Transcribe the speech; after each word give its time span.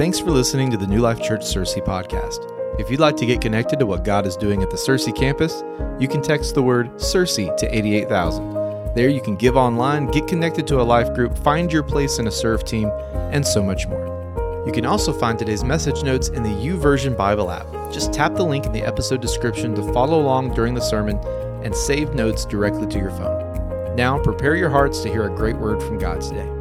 Thanks 0.00 0.18
for 0.18 0.30
listening 0.30 0.70
to 0.70 0.78
the 0.78 0.86
New 0.86 1.00
Life 1.00 1.20
Church 1.20 1.42
Searcy 1.42 1.84
podcast. 1.84 2.38
If 2.80 2.90
you'd 2.90 3.00
like 3.00 3.18
to 3.18 3.26
get 3.26 3.42
connected 3.42 3.78
to 3.80 3.84
what 3.84 4.02
God 4.02 4.26
is 4.26 4.34
doing 4.34 4.62
at 4.62 4.70
the 4.70 4.78
Searcy 4.78 5.14
campus, 5.14 5.62
you 5.98 6.08
can 6.08 6.22
text 6.22 6.54
the 6.54 6.62
word 6.62 6.90
Searcy 6.94 7.54
to 7.58 7.66
88000. 7.76 8.94
There 8.94 9.10
you 9.10 9.20
can 9.20 9.36
give 9.36 9.58
online, 9.58 10.06
get 10.06 10.26
connected 10.26 10.66
to 10.68 10.80
a 10.80 10.82
life 10.82 11.12
group, 11.12 11.36
find 11.36 11.70
your 11.70 11.82
place 11.82 12.18
in 12.18 12.28
a 12.28 12.30
serve 12.30 12.64
team, 12.64 12.88
and 13.30 13.46
so 13.46 13.62
much 13.62 13.86
more. 13.88 14.64
You 14.64 14.72
can 14.72 14.86
also 14.86 15.12
find 15.12 15.38
today's 15.38 15.64
message 15.64 16.02
notes 16.02 16.28
in 16.28 16.44
the 16.44 16.48
YouVersion 16.48 17.14
Bible 17.14 17.50
app. 17.50 17.66
Just 17.92 18.10
tap 18.10 18.36
the 18.36 18.42
link 18.42 18.64
in 18.64 18.72
the 18.72 18.82
episode 18.82 19.20
description 19.20 19.74
to 19.74 19.92
follow 19.92 20.18
along 20.18 20.54
during 20.54 20.72
the 20.72 20.80
sermon 20.80 21.18
and 21.62 21.76
save 21.76 22.14
notes 22.14 22.46
directly 22.46 22.86
to 22.86 22.98
your 22.98 23.10
phone. 23.10 23.94
Now, 23.96 24.18
prepare 24.18 24.56
your 24.56 24.70
hearts 24.70 25.02
to 25.02 25.10
hear 25.10 25.24
a 25.24 25.36
great 25.36 25.58
word 25.58 25.82
from 25.82 25.98
God 25.98 26.22
today. 26.22 26.59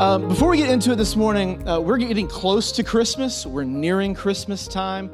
Um, 0.00 0.28
before 0.28 0.48
we 0.48 0.56
get 0.56 0.70
into 0.70 0.92
it 0.92 0.96
this 0.96 1.14
morning, 1.14 1.68
uh, 1.68 1.78
we're 1.78 1.98
getting 1.98 2.26
close 2.26 2.72
to 2.72 2.82
Christmas. 2.82 3.44
We're 3.44 3.64
nearing 3.64 4.14
Christmas 4.14 4.66
time. 4.66 5.10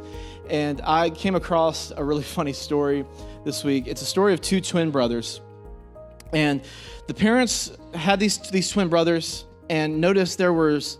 And 0.48 0.80
I 0.84 1.10
came 1.10 1.34
across 1.34 1.90
a 1.96 2.04
really 2.04 2.22
funny 2.36 2.52
story 2.52 3.04
this 3.44 3.64
week. 3.64 3.88
It's 3.88 4.00
a 4.00 4.04
story 4.04 4.32
of 4.32 4.40
two 4.40 4.60
twin 4.60 4.92
brothers. 4.92 5.40
And 6.32 6.62
the 7.08 7.14
parents 7.14 7.72
had 7.94 8.20
these, 8.20 8.38
these 8.38 8.70
twin 8.70 8.88
brothers 8.88 9.44
and 9.68 10.00
noticed 10.00 10.38
there 10.38 10.52
was 10.52 10.98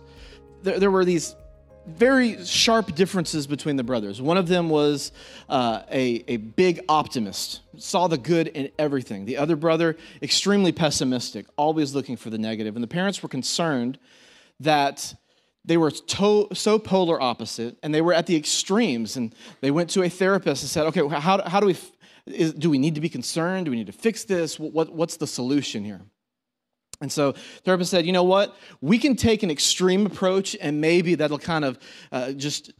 there, 0.63 0.81
there 0.81 0.91
were 0.91 1.05
these 1.05 1.37
very 1.87 2.43
sharp 2.45 2.93
differences 2.95 3.47
between 3.47 3.77
the 3.77 3.83
brothers. 3.83 4.21
One 4.21 4.37
of 4.37 4.47
them 4.47 4.69
was 4.69 5.11
uh, 5.47 5.83
a, 5.89 6.23
a 6.27 6.37
big 6.37 6.81
optimist, 6.89 7.61
saw 7.77 8.07
the 8.07 8.17
good 8.17 8.47
in 8.49 8.69
everything. 8.77 9.25
The 9.25 9.37
other 9.37 9.55
brother, 9.55 9.95
extremely 10.21 10.71
pessimistic, 10.71 11.45
always 11.55 11.95
looking 11.95 12.17
for 12.17 12.29
the 12.29 12.37
negative. 12.37 12.75
And 12.75 12.83
the 12.83 12.89
parents 12.89 13.23
were 13.23 13.29
concerned 13.29 13.97
that 14.59 15.15
they 15.63 15.77
were 15.77 15.91
to, 15.91 16.47
so 16.53 16.79
polar 16.79 17.21
opposite 17.21 17.77
and 17.81 17.93
they 17.93 18.01
were 18.01 18.13
at 18.13 18.27
the 18.27 18.35
extremes. 18.35 19.15
And 19.15 19.33
they 19.61 19.71
went 19.71 19.89
to 19.91 20.03
a 20.03 20.09
therapist 20.09 20.63
and 20.63 20.69
said, 20.69 20.85
okay, 20.87 21.07
how, 21.07 21.41
how 21.47 21.59
do 21.59 21.67
we, 21.67 21.77
is, 22.25 22.53
do 22.53 22.69
we 22.69 22.77
need 22.77 22.95
to 22.95 23.01
be 23.01 23.09
concerned? 23.09 23.65
Do 23.65 23.71
we 23.71 23.77
need 23.77 23.87
to 23.87 23.93
fix 23.93 24.25
this? 24.25 24.59
What, 24.59 24.91
what's 24.91 25.17
the 25.17 25.27
solution 25.27 25.85
here? 25.85 26.01
And 26.99 27.11
so 27.11 27.33
therapist 27.63 27.91
said, 27.91 28.05
you 28.05 28.11
know 28.11 28.23
what? 28.23 28.55
We 28.81 28.97
can 28.97 29.15
take 29.15 29.43
an 29.43 29.51
extreme 29.51 30.05
approach 30.05 30.55
and 30.59 30.81
maybe 30.81 31.15
that'll 31.15 31.37
kind 31.37 31.63
of 31.63 31.77
uh, 32.11 32.31
just 32.31 32.71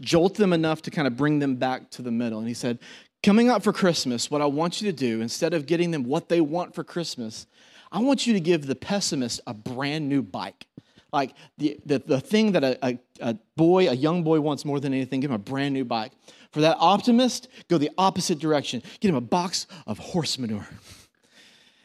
jolt 0.00 0.34
them 0.34 0.52
enough 0.52 0.82
to 0.82 0.90
kind 0.90 1.06
of 1.06 1.16
bring 1.16 1.38
them 1.38 1.56
back 1.56 1.90
to 1.92 2.02
the 2.02 2.10
middle. 2.10 2.38
And 2.38 2.48
he 2.48 2.54
said, 2.54 2.78
coming 3.22 3.48
up 3.48 3.62
for 3.62 3.72
Christmas, 3.72 4.30
what 4.30 4.42
I 4.42 4.46
want 4.46 4.82
you 4.82 4.90
to 4.90 4.96
do, 4.96 5.22
instead 5.22 5.54
of 5.54 5.66
getting 5.66 5.90
them 5.90 6.04
what 6.04 6.28
they 6.28 6.40
want 6.40 6.74
for 6.74 6.84
Christmas, 6.84 7.46
I 7.90 8.00
want 8.00 8.26
you 8.26 8.34
to 8.34 8.40
give 8.40 8.66
the 8.66 8.74
pessimist 8.74 9.40
a 9.46 9.54
brand 9.54 10.08
new 10.08 10.22
bike. 10.22 10.66
Like 11.10 11.34
the, 11.58 11.78
the, 11.84 11.98
the 11.98 12.20
thing 12.20 12.52
that 12.52 12.64
a, 12.64 12.86
a, 12.86 12.98
a 13.20 13.34
boy, 13.56 13.88
a 13.88 13.94
young 13.94 14.22
boy 14.22 14.40
wants 14.40 14.64
more 14.64 14.80
than 14.80 14.92
anything, 14.92 15.20
give 15.20 15.30
him 15.30 15.34
a 15.34 15.38
brand 15.38 15.74
new 15.74 15.84
bike. 15.84 16.12
For 16.52 16.60
that 16.60 16.76
optimist, 16.78 17.48
go 17.68 17.78
the 17.78 17.90
opposite 17.96 18.38
direction. 18.38 18.82
Get 19.00 19.08
him 19.08 19.14
a 19.14 19.20
box 19.22 19.66
of 19.86 19.98
horse 19.98 20.38
manure 20.38 20.68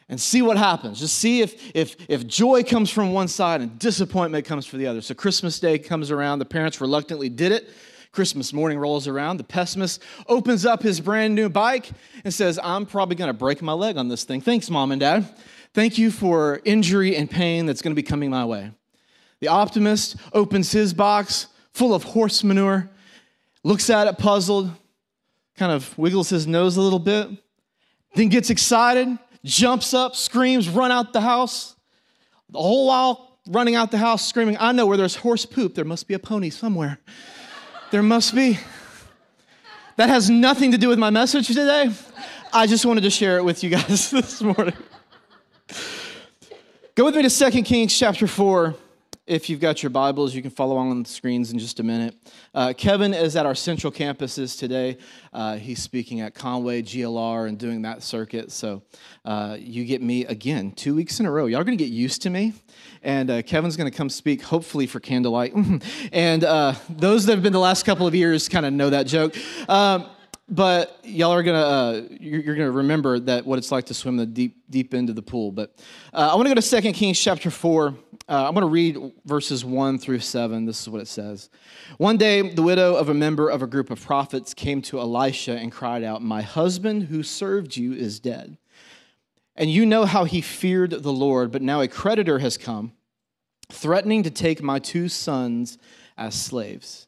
and 0.08 0.20
see 0.20 0.40
what 0.42 0.56
happens. 0.56 1.00
Just 1.00 1.16
see 1.16 1.40
if, 1.40 1.70
if, 1.74 1.96
if 2.08 2.26
joy 2.26 2.62
comes 2.62 2.90
from 2.90 3.12
one 3.12 3.28
side 3.28 3.60
and 3.60 3.78
disappointment 3.78 4.46
comes 4.46 4.66
from 4.66 4.78
the 4.78 4.86
other. 4.86 5.00
So 5.00 5.14
Christmas 5.14 5.60
Day 5.60 5.78
comes 5.78 6.10
around. 6.10 6.38
The 6.38 6.46
parents 6.46 6.80
reluctantly 6.80 7.28
did 7.28 7.52
it. 7.52 7.68
Christmas 8.10 8.54
morning 8.54 8.78
rolls 8.78 9.06
around. 9.06 9.36
The 9.36 9.44
pessimist 9.44 10.02
opens 10.26 10.64
up 10.64 10.82
his 10.82 10.98
brand 10.98 11.34
new 11.34 11.50
bike 11.50 11.90
and 12.24 12.32
says, 12.32 12.58
I'm 12.62 12.86
probably 12.86 13.16
going 13.16 13.28
to 13.28 13.34
break 13.34 13.60
my 13.60 13.74
leg 13.74 13.98
on 13.98 14.08
this 14.08 14.24
thing. 14.24 14.40
Thanks, 14.40 14.70
mom 14.70 14.92
and 14.92 15.00
dad. 15.00 15.28
Thank 15.74 15.98
you 15.98 16.10
for 16.10 16.60
injury 16.64 17.14
and 17.14 17.30
pain 17.30 17.66
that's 17.66 17.82
going 17.82 17.92
to 17.92 18.02
be 18.02 18.02
coming 18.02 18.30
my 18.30 18.46
way. 18.46 18.70
The 19.40 19.48
optimist 19.48 20.16
opens 20.32 20.72
his 20.72 20.94
box 20.94 21.48
full 21.72 21.94
of 21.94 22.02
horse 22.02 22.42
manure, 22.42 22.90
looks 23.62 23.90
at 23.90 24.08
it 24.08 24.18
puzzled, 24.18 24.70
kind 25.56 25.70
of 25.70 25.96
wiggles 25.98 26.30
his 26.30 26.46
nose 26.46 26.76
a 26.76 26.80
little 26.80 26.98
bit, 26.98 27.28
then 28.14 28.30
gets 28.30 28.48
excited 28.50 29.18
jumps 29.44 29.94
up, 29.94 30.16
screams, 30.16 30.68
run 30.68 30.90
out 30.90 31.12
the 31.12 31.20
house. 31.20 31.76
The 32.50 32.58
whole 32.58 32.86
while 32.86 33.38
running 33.48 33.74
out 33.74 33.90
the 33.90 33.98
house, 33.98 34.26
screaming, 34.26 34.56
I 34.58 34.72
know 34.72 34.86
where 34.86 34.96
there's 34.96 35.16
horse 35.16 35.46
poop, 35.46 35.74
there 35.74 35.84
must 35.84 36.06
be 36.06 36.14
a 36.14 36.18
pony 36.18 36.50
somewhere. 36.50 36.98
there 37.90 38.02
must 38.02 38.34
be. 38.34 38.58
That 39.96 40.08
has 40.08 40.30
nothing 40.30 40.72
to 40.72 40.78
do 40.78 40.88
with 40.88 40.98
my 40.98 41.10
message 41.10 41.48
today. 41.48 41.90
I 42.52 42.66
just 42.66 42.86
wanted 42.86 43.02
to 43.02 43.10
share 43.10 43.38
it 43.38 43.44
with 43.44 43.64
you 43.64 43.70
guys 43.70 44.10
this 44.12 44.40
morning. 44.40 44.74
Go 46.94 47.04
with 47.04 47.16
me 47.16 47.28
to 47.28 47.50
2 47.50 47.62
Kings 47.62 47.96
chapter 47.96 48.26
4. 48.26 48.74
If 49.28 49.50
you've 49.50 49.60
got 49.60 49.82
your 49.82 49.90
Bibles, 49.90 50.34
you 50.34 50.40
can 50.40 50.50
follow 50.50 50.72
along 50.72 50.90
on 50.90 51.02
the 51.02 51.08
screens 51.08 51.52
in 51.52 51.58
just 51.58 51.80
a 51.80 51.82
minute. 51.82 52.14
Uh, 52.54 52.72
Kevin 52.74 53.12
is 53.12 53.36
at 53.36 53.44
our 53.44 53.54
central 53.54 53.92
campuses 53.92 54.58
today. 54.58 54.96
Uh, 55.34 55.56
he's 55.56 55.82
speaking 55.82 56.22
at 56.22 56.34
Conway, 56.34 56.80
GLR, 56.80 57.46
and 57.46 57.58
doing 57.58 57.82
that 57.82 58.02
circuit. 58.02 58.50
So 58.50 58.84
uh, 59.26 59.58
you 59.60 59.84
get 59.84 60.00
me 60.00 60.24
again 60.24 60.72
two 60.72 60.94
weeks 60.94 61.20
in 61.20 61.26
a 61.26 61.30
row. 61.30 61.44
Y'all 61.44 61.60
are 61.60 61.64
going 61.64 61.76
to 61.76 61.84
get 61.84 61.92
used 61.92 62.22
to 62.22 62.30
me. 62.30 62.54
And 63.02 63.30
uh, 63.30 63.42
Kevin's 63.42 63.76
going 63.76 63.90
to 63.90 63.94
come 63.94 64.08
speak, 64.08 64.40
hopefully, 64.40 64.86
for 64.86 64.98
Candlelight. 64.98 65.52
and 66.12 66.42
uh, 66.42 66.72
those 66.88 67.26
that 67.26 67.32
have 67.32 67.42
been 67.42 67.52
the 67.52 67.58
last 67.58 67.84
couple 67.84 68.06
of 68.06 68.14
years 68.14 68.48
kind 68.48 68.64
of 68.64 68.72
know 68.72 68.88
that 68.88 69.06
joke. 69.06 69.36
Um, 69.68 70.06
but 70.48 70.98
y'all 71.04 71.32
are 71.32 71.42
gonna 71.42 71.58
uh, 71.58 72.02
you're, 72.18 72.54
gonna 72.54 72.70
remember 72.70 73.18
that 73.20 73.44
what 73.44 73.58
it's 73.58 73.70
like 73.70 73.84
to 73.84 73.94
swim 73.94 74.16
the 74.16 74.24
deep 74.24 74.56
deep 74.70 74.94
end 74.94 75.10
of 75.10 75.14
the 75.14 75.22
pool. 75.22 75.52
But 75.52 75.74
uh, 76.14 76.30
I 76.32 76.34
want 76.36 76.48
to 76.48 76.54
go 76.54 76.58
to 76.58 76.82
2 76.82 76.92
Kings 76.92 77.20
chapter 77.20 77.50
four. 77.50 77.94
Uh, 78.28 78.46
I'm 78.46 78.52
going 78.52 78.60
to 78.60 78.66
read 78.66 79.12
verses 79.24 79.64
1 79.64 79.98
through 79.98 80.18
7. 80.18 80.66
This 80.66 80.82
is 80.82 80.88
what 80.90 81.00
it 81.00 81.08
says. 81.08 81.48
One 81.96 82.18
day, 82.18 82.42
the 82.42 82.62
widow 82.62 82.94
of 82.94 83.08
a 83.08 83.14
member 83.14 83.48
of 83.48 83.62
a 83.62 83.66
group 83.66 83.90
of 83.90 84.04
prophets 84.04 84.52
came 84.52 84.82
to 84.82 85.00
Elisha 85.00 85.56
and 85.56 85.72
cried 85.72 86.04
out, 86.04 86.20
My 86.20 86.42
husband 86.42 87.04
who 87.04 87.22
served 87.22 87.76
you 87.76 87.94
is 87.94 88.20
dead. 88.20 88.58
And 89.56 89.70
you 89.70 89.86
know 89.86 90.04
how 90.04 90.24
he 90.24 90.42
feared 90.42 90.90
the 90.90 91.12
Lord, 91.12 91.50
but 91.50 91.62
now 91.62 91.80
a 91.80 91.88
creditor 91.88 92.38
has 92.38 92.58
come, 92.58 92.92
threatening 93.70 94.22
to 94.24 94.30
take 94.30 94.62
my 94.62 94.78
two 94.78 95.08
sons 95.08 95.78
as 96.18 96.34
slaves. 96.34 97.06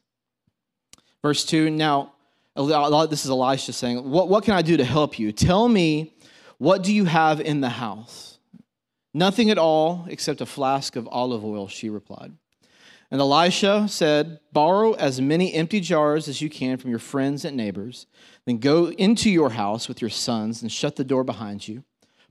Verse 1.21 1.45
2 1.45 1.69
Now, 1.69 2.13
this 2.55 3.25
is 3.25 3.29
Elisha 3.29 3.73
saying, 3.73 4.09
What, 4.09 4.27
what 4.27 4.43
can 4.43 4.55
I 4.55 4.63
do 4.63 4.75
to 4.75 4.83
help 4.83 5.19
you? 5.19 5.31
Tell 5.31 5.69
me, 5.69 6.13
what 6.57 6.81
do 6.81 6.91
you 6.91 7.05
have 7.05 7.39
in 7.39 7.61
the 7.61 7.69
house? 7.69 8.30
Nothing 9.13 9.49
at 9.49 9.57
all 9.57 10.05
except 10.09 10.41
a 10.41 10.45
flask 10.45 10.95
of 10.95 11.07
olive 11.11 11.43
oil, 11.43 11.67
she 11.67 11.89
replied. 11.89 12.33
And 13.11 13.19
Elisha 13.19 13.87
said, 13.89 14.39
Borrow 14.53 14.93
as 14.93 15.19
many 15.19 15.53
empty 15.53 15.81
jars 15.81 16.29
as 16.29 16.41
you 16.41 16.49
can 16.49 16.77
from 16.77 16.89
your 16.89 16.99
friends 16.99 17.43
and 17.43 17.57
neighbors. 17.57 18.07
Then 18.45 18.59
go 18.59 18.87
into 18.91 19.29
your 19.29 19.49
house 19.49 19.89
with 19.89 19.99
your 19.99 20.09
sons 20.09 20.61
and 20.61 20.71
shut 20.71 20.95
the 20.95 21.03
door 21.03 21.25
behind 21.25 21.67
you. 21.67 21.83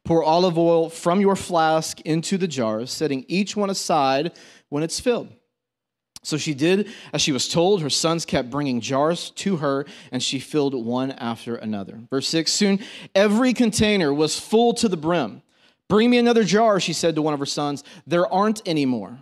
Pour 0.05 0.25
olive 0.25 0.57
oil 0.57 0.89
from 0.89 1.21
your 1.21 1.37
flask 1.37 2.01
into 2.01 2.39
the 2.39 2.49
jars, 2.49 2.91
setting 2.91 3.27
each 3.29 3.55
one 3.55 3.69
aside 3.69 4.33
when 4.71 4.83
it's 4.83 4.99
filled. 4.99 5.29
So 6.23 6.39
she 6.39 6.55
did 6.55 6.89
as 7.13 7.21
she 7.21 7.33
was 7.33 7.49
told. 7.49 7.83
Her 7.83 7.91
sons 7.91 8.25
kept 8.25 8.51
bringing 8.51 8.81
jars 8.81 9.31
to 9.37 9.57
her, 9.59 9.85
and 10.11 10.23
she 10.23 10.39
filled 10.39 10.75
one 10.75 11.13
after 11.13 11.57
another. 11.57 12.01
Verse 12.09 12.29
6 12.29 12.51
Soon 12.51 12.79
every 13.15 13.53
container 13.53 14.13
was 14.13 14.39
full 14.41 14.73
to 14.75 14.89
the 14.89 14.97
brim. 14.97 15.43
Bring 15.91 16.09
me 16.09 16.19
another 16.19 16.45
jar, 16.45 16.79
she 16.79 16.93
said 16.93 17.17
to 17.17 17.23
one 17.23 17.35
of 17.35 17.41
her 17.41 17.47
sons. 17.47 17.83
There 18.07 18.33
aren't 18.33 18.63
any 18.65 18.87
more. 18.87 19.19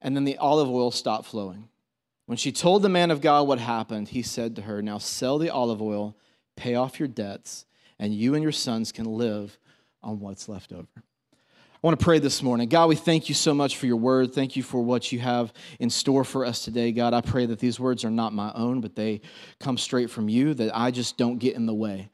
And 0.00 0.14
then 0.14 0.22
the 0.22 0.38
olive 0.38 0.70
oil 0.70 0.92
stopped 0.92 1.26
flowing. 1.26 1.68
When 2.26 2.38
she 2.38 2.52
told 2.52 2.82
the 2.82 2.88
man 2.88 3.10
of 3.10 3.20
God 3.20 3.48
what 3.48 3.58
happened, 3.58 4.10
he 4.10 4.22
said 4.22 4.54
to 4.54 4.62
her, 4.62 4.80
Now 4.80 4.98
sell 4.98 5.38
the 5.38 5.50
olive 5.50 5.82
oil, 5.82 6.16
pay 6.54 6.76
off 6.76 7.00
your 7.00 7.08
debts, 7.08 7.66
and 7.98 8.14
you 8.14 8.34
and 8.34 8.44
your 8.44 8.52
sons 8.52 8.92
can 8.92 9.06
live 9.06 9.58
on 10.04 10.20
what's 10.20 10.48
left 10.48 10.72
over. 10.72 10.86
I 10.96 11.78
want 11.82 11.98
to 11.98 12.04
pray 12.04 12.20
this 12.20 12.44
morning. 12.44 12.68
God, 12.68 12.88
we 12.88 12.94
thank 12.94 13.28
you 13.28 13.34
so 13.34 13.52
much 13.52 13.76
for 13.76 13.86
your 13.86 13.96
word. 13.96 14.32
Thank 14.32 14.54
you 14.54 14.62
for 14.62 14.80
what 14.80 15.10
you 15.10 15.18
have 15.18 15.52
in 15.80 15.90
store 15.90 16.22
for 16.22 16.46
us 16.46 16.64
today. 16.64 16.92
God, 16.92 17.12
I 17.12 17.22
pray 17.22 17.44
that 17.46 17.58
these 17.58 17.80
words 17.80 18.04
are 18.04 18.10
not 18.10 18.32
my 18.32 18.52
own, 18.54 18.80
but 18.80 18.94
they 18.94 19.20
come 19.58 19.78
straight 19.78 20.10
from 20.10 20.28
you, 20.28 20.54
that 20.54 20.76
I 20.78 20.92
just 20.92 21.18
don't 21.18 21.38
get 21.38 21.56
in 21.56 21.66
the 21.66 21.74
way. 21.74 22.10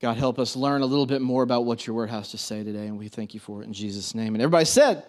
God, 0.00 0.16
help 0.16 0.38
us 0.38 0.54
learn 0.54 0.82
a 0.82 0.86
little 0.86 1.06
bit 1.06 1.20
more 1.20 1.42
about 1.42 1.64
what 1.64 1.86
your 1.86 1.96
word 1.96 2.10
has 2.10 2.30
to 2.30 2.38
say 2.38 2.62
today, 2.62 2.86
and 2.86 2.98
we 2.98 3.08
thank 3.08 3.34
you 3.34 3.40
for 3.40 3.62
it 3.62 3.66
in 3.66 3.72
Jesus' 3.72 4.14
name. 4.14 4.34
And 4.34 4.42
everybody 4.42 4.64
said, 4.64 5.04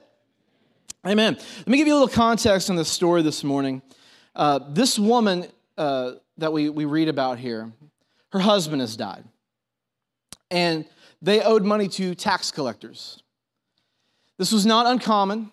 Amen. 1.06 1.36
Let 1.36 1.68
me 1.68 1.78
give 1.78 1.88
you 1.88 1.94
a 1.94 2.00
little 2.00 2.08
context 2.14 2.70
on 2.70 2.76
this 2.76 2.90
story 2.90 3.22
this 3.22 3.44
morning. 3.44 3.82
Uh, 4.36 4.60
this 4.70 4.98
woman 4.98 5.46
uh, 5.78 6.14
that 6.38 6.52
we, 6.52 6.70
we 6.70 6.86
read 6.86 7.08
about 7.08 7.38
here, 7.38 7.72
her 8.32 8.40
husband 8.40 8.82
has 8.82 8.98
died, 8.98 9.24
and 10.50 10.86
they 11.22 11.42
owed 11.42 11.64
money 11.64 11.88
to 11.88 12.16
tax 12.16 12.52
collectors. 12.52 13.22
This 14.38 14.52
was 14.52 14.66
not 14.66 14.88
uncommon, 14.88 15.52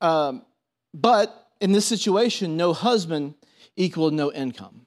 um, 0.00 0.42
but 0.92 1.48
in 1.60 1.72
this 1.72 1.86
situation, 1.86 2.56
no 2.56 2.72
husband 2.72 3.34
equaled 3.76 4.14
no 4.14 4.32
income. 4.32 4.83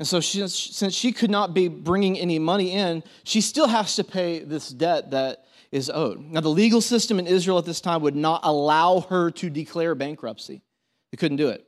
And 0.00 0.08
so, 0.08 0.18
she, 0.18 0.48
since 0.48 0.94
she 0.94 1.12
could 1.12 1.30
not 1.30 1.52
be 1.52 1.68
bringing 1.68 2.18
any 2.18 2.38
money 2.38 2.72
in, 2.72 3.04
she 3.22 3.42
still 3.42 3.68
has 3.68 3.96
to 3.96 4.02
pay 4.02 4.38
this 4.38 4.70
debt 4.70 5.10
that 5.10 5.44
is 5.70 5.90
owed. 5.90 6.20
Now, 6.20 6.40
the 6.40 6.48
legal 6.48 6.80
system 6.80 7.18
in 7.18 7.26
Israel 7.26 7.58
at 7.58 7.66
this 7.66 7.82
time 7.82 8.00
would 8.00 8.16
not 8.16 8.40
allow 8.42 9.00
her 9.10 9.30
to 9.32 9.50
declare 9.50 9.94
bankruptcy. 9.94 10.62
They 11.10 11.16
couldn't 11.18 11.36
do 11.36 11.50
it. 11.50 11.66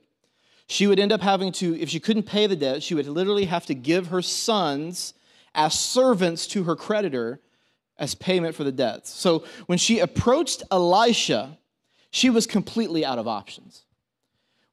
She 0.65 0.87
would 0.87 0.99
end 0.99 1.11
up 1.11 1.21
having 1.21 1.51
to, 1.51 1.79
if 1.79 1.89
she 1.89 1.99
couldn't 1.99 2.23
pay 2.23 2.47
the 2.47 2.55
debt, 2.55 2.81
she 2.81 2.95
would 2.95 3.07
literally 3.07 3.45
have 3.45 3.67
to 3.67 3.75
give 3.75 4.07
her 4.07 4.23
sons 4.23 5.13
as 5.53 5.77
servants 5.77 6.47
to 6.47 6.63
her 6.63 6.75
creditor 6.75 7.39
as 7.99 8.15
payment 8.15 8.55
for 8.55 8.63
the 8.63 8.71
debts. 8.71 9.11
So 9.11 9.43
when 9.67 9.77
she 9.77 9.99
approached 9.99 10.63
Elisha, 10.71 11.59
she 12.09 12.31
was 12.31 12.47
completely 12.47 13.05
out 13.05 13.19
of 13.19 13.27
options. 13.27 13.83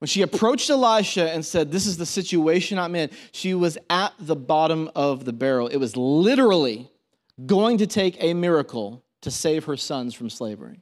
When 0.00 0.08
she 0.08 0.22
approached 0.22 0.70
Elisha 0.70 1.30
and 1.30 1.44
said, 1.44 1.70
This 1.70 1.86
is 1.86 1.98
the 1.98 2.06
situation 2.06 2.78
I'm 2.78 2.94
in, 2.94 3.10
she 3.32 3.52
was 3.54 3.76
at 3.90 4.14
the 4.18 4.34
bottom 4.34 4.90
of 4.94 5.26
the 5.26 5.32
barrel. 5.32 5.68
It 5.68 5.76
was 5.76 5.96
literally 5.96 6.90
going 7.46 7.78
to 7.78 7.86
take 7.86 8.16
a 8.22 8.32
miracle 8.32 9.04
to 9.20 9.30
save 9.30 9.64
her 9.66 9.76
sons 9.76 10.14
from 10.14 10.30
slavery. 10.30 10.80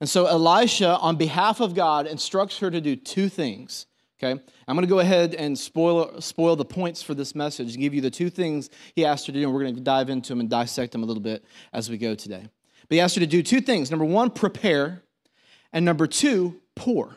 And 0.00 0.08
so 0.08 0.26
Elisha, 0.26 0.96
on 0.98 1.16
behalf 1.16 1.60
of 1.60 1.74
God, 1.74 2.06
instructs 2.06 2.58
her 2.58 2.70
to 2.70 2.80
do 2.80 2.94
two 2.94 3.28
things. 3.28 3.86
Okay? 4.22 4.40
I'm 4.68 4.76
going 4.76 4.86
to 4.86 4.90
go 4.90 5.00
ahead 5.00 5.34
and 5.34 5.58
spoil, 5.58 6.20
spoil 6.20 6.54
the 6.54 6.64
points 6.64 7.02
for 7.02 7.14
this 7.14 7.34
message 7.34 7.72
and 7.72 7.82
give 7.82 7.94
you 7.94 8.00
the 8.00 8.10
two 8.10 8.30
things 8.30 8.70
he 8.94 9.04
asked 9.04 9.26
her 9.26 9.32
to 9.32 9.40
do, 9.40 9.44
and 9.44 9.52
we're 9.52 9.62
going 9.62 9.74
to 9.74 9.80
dive 9.80 10.08
into 10.08 10.28
them 10.28 10.38
and 10.38 10.48
dissect 10.48 10.92
them 10.92 11.02
a 11.02 11.06
little 11.06 11.22
bit 11.22 11.44
as 11.72 11.90
we 11.90 11.98
go 11.98 12.14
today. 12.14 12.46
But 12.88 12.94
he 12.94 13.00
asked 13.00 13.16
her 13.16 13.20
to 13.20 13.26
do 13.26 13.42
two 13.42 13.60
things. 13.60 13.90
Number 13.90 14.04
one, 14.04 14.30
prepare, 14.30 15.02
and 15.72 15.84
number 15.84 16.06
two, 16.06 16.60
pour. 16.76 17.16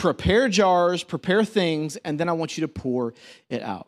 Prepare 0.00 0.48
jars, 0.48 1.04
prepare 1.04 1.44
things, 1.44 1.96
and 1.96 2.18
then 2.18 2.26
I 2.26 2.32
want 2.32 2.56
you 2.56 2.62
to 2.62 2.68
pour 2.68 3.12
it 3.50 3.60
out. 3.60 3.86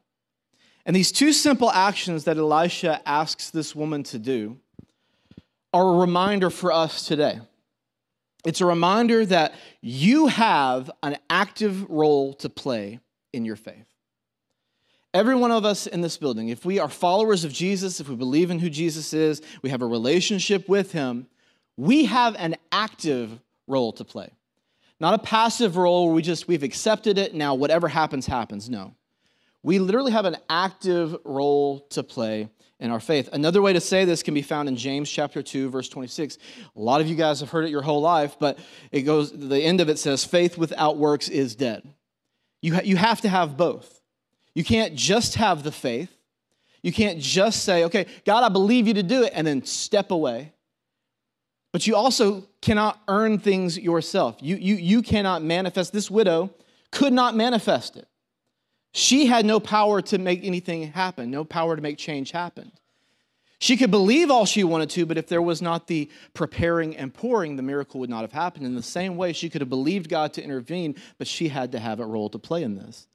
And 0.85 0.95
these 0.95 1.11
two 1.11 1.33
simple 1.33 1.71
actions 1.71 2.25
that 2.25 2.37
Elisha 2.37 3.01
asks 3.09 3.49
this 3.49 3.75
woman 3.75 4.03
to 4.03 4.19
do 4.19 4.59
are 5.73 5.95
a 5.95 5.99
reminder 6.01 6.51
for 6.51 6.71
us 6.71 7.07
today. 7.07 7.41
It's 8.45 8.61
a 8.61 8.67
reminder 8.67 9.25
that 9.25 9.55
you 9.81 10.27
have 10.27 10.91
an 11.03 11.17
active 11.31 11.89
role 11.89 12.35
to 12.35 12.51
play 12.51 13.01
in 13.33 13.47
your 13.47 13.57
faith. 13.57 13.87
Every 15.15 15.35
one 15.35 15.51
of 15.51 15.65
us 15.65 15.87
in 15.87 16.03
this 16.03 16.19
building, 16.19 16.51
if 16.51 16.67
we 16.67 16.79
are 16.79 16.91
followers 16.91 17.43
of 17.45 17.55
Jesus, 17.55 18.01
if 18.01 18.11
we 18.11 18.17
believe 18.17 18.51
in 18.51 18.59
who 18.59 18.69
Jesus 18.69 19.15
is, 19.15 19.41
we 19.63 19.71
have 19.71 19.81
a 19.81 19.87
relationship 19.87 20.69
with 20.69 20.93
him, 20.93 21.27
we 21.79 22.05
have 22.05 22.37
an 22.37 22.57
active 22.71 23.41
role 23.67 23.95
to 23.95 24.05
play. 24.05 24.29
Not 25.03 25.15
a 25.15 25.19
passive 25.19 25.77
role 25.77 26.07
where 26.07 26.15
we 26.15 26.23
just, 26.23 26.47
we've 26.47 26.63
accepted 26.63 27.19
it, 27.19 27.35
now 27.35 27.57
whatever 27.57 27.89
happens, 27.89 28.25
happens. 28.25 28.71
No. 28.71 28.95
We 29.65 29.81
literally 29.81 30.13
have 30.13 30.27
an 30.27 30.37
active 30.49 31.17
role 31.25 31.81
to 31.91 32.05
play 32.05 32.49
in 32.79 32.93
our 32.93 33.01
faith. 33.01 33.29
Another 33.33 33.61
way 33.61 33.73
to 33.73 33.81
say 33.81 34.05
this 34.05 34.23
can 34.23 34.33
be 34.33 34.43
found 34.43 34.69
in 34.69 34.77
James 34.77 35.11
chapter 35.11 35.43
2 35.43 35.71
verse 35.71 35.89
26. 35.89 36.39
A 36.77 36.81
lot 36.81 37.01
of 37.01 37.09
you 37.09 37.17
guys 37.17 37.41
have 37.41 37.51
heard 37.51 37.65
it 37.65 37.71
your 37.73 37.83
whole 37.83 38.01
life, 38.01 38.37
but 38.39 38.61
it 38.93 39.03
goes 39.03 39.33
the 39.33 39.61
end 39.61 39.81
of 39.81 39.89
it 39.89 39.99
says 39.99 40.25
faith 40.25 40.57
without 40.57 40.99
works 40.99 41.29
is 41.29 41.57
dead. 41.57 41.83
You 42.61 42.77
ha- 42.77 42.83
you 42.85 42.95
have 42.95 43.23
to 43.23 43.29
have 43.29 43.57
both. 43.57 44.01
You 44.55 44.63
can't 44.63 44.95
just 44.95 45.35
have 45.35 45.65
the 45.65 45.73
faith. 45.73 46.17
You 46.81 46.93
can't 46.93 47.19
just 47.19 47.65
say, 47.65 47.85
"Okay, 47.85 48.07
God, 48.25 48.45
I 48.45 48.51
believe 48.51 48.87
you 48.87 48.95
to 48.95 49.03
do 49.03 49.25
it," 49.25 49.33
and 49.35 49.45
then 49.45 49.65
step 49.65 50.13
away. 50.13 50.53
But 51.73 51.87
you 51.87 51.97
also 51.97 52.47
cannot 52.61 53.01
earn 53.09 53.39
things 53.39 53.79
yourself. 53.79 54.37
You, 54.41 54.57
you, 54.57 54.75
you 54.75 55.03
cannot 55.03 55.43
manifest. 55.43 55.93
This 55.93 56.11
widow 56.11 56.51
could 56.91 57.15
not 57.15 57.35
manifest 57.35 57.97
it. 57.97 58.07
She 58.93 59.25
had 59.25 59.47
no 59.47 59.59
power 59.59 60.03
to 60.03 60.19
make 60.19 60.45
anything 60.45 60.93
happen, 60.93 61.31
no 61.31 61.45
power 61.45 61.75
to 61.75 61.83
make 61.83 61.97
change 61.97 62.31
happen. 62.31 62.73
She 63.59 63.77
could 63.77 63.91
believe 63.91 64.31
all 64.31 64.45
she 64.45 64.65
wanted 64.65 64.91
to, 64.91 65.07
but 65.07 65.17
if 65.17 65.29
there 65.29 65.41
was 65.41 65.63
not 65.63 65.87
the 65.87 66.11
preparing 66.35 66.97
and 66.97 67.15
pouring, 67.15 67.57
the 67.57 67.63
miracle 67.63 68.01
would 68.01 68.11
not 68.11 68.23
have 68.23 68.33
happened. 68.33 68.67
In 68.67 68.75
the 68.75 68.83
same 68.83 69.17
way, 69.17 69.33
she 69.33 69.49
could 69.49 69.61
have 69.63 69.71
believed 69.71 70.11
God 70.11 70.35
to 70.35 70.43
intervene, 70.43 70.97
but 71.17 71.29
she 71.29 71.49
had 71.49 71.73
to 71.73 71.79
have 71.79 72.01
a 72.01 72.05
role 72.05 72.29
to 72.31 72.39
play 72.39 72.65
in 72.65 72.75
this. 72.75 73.07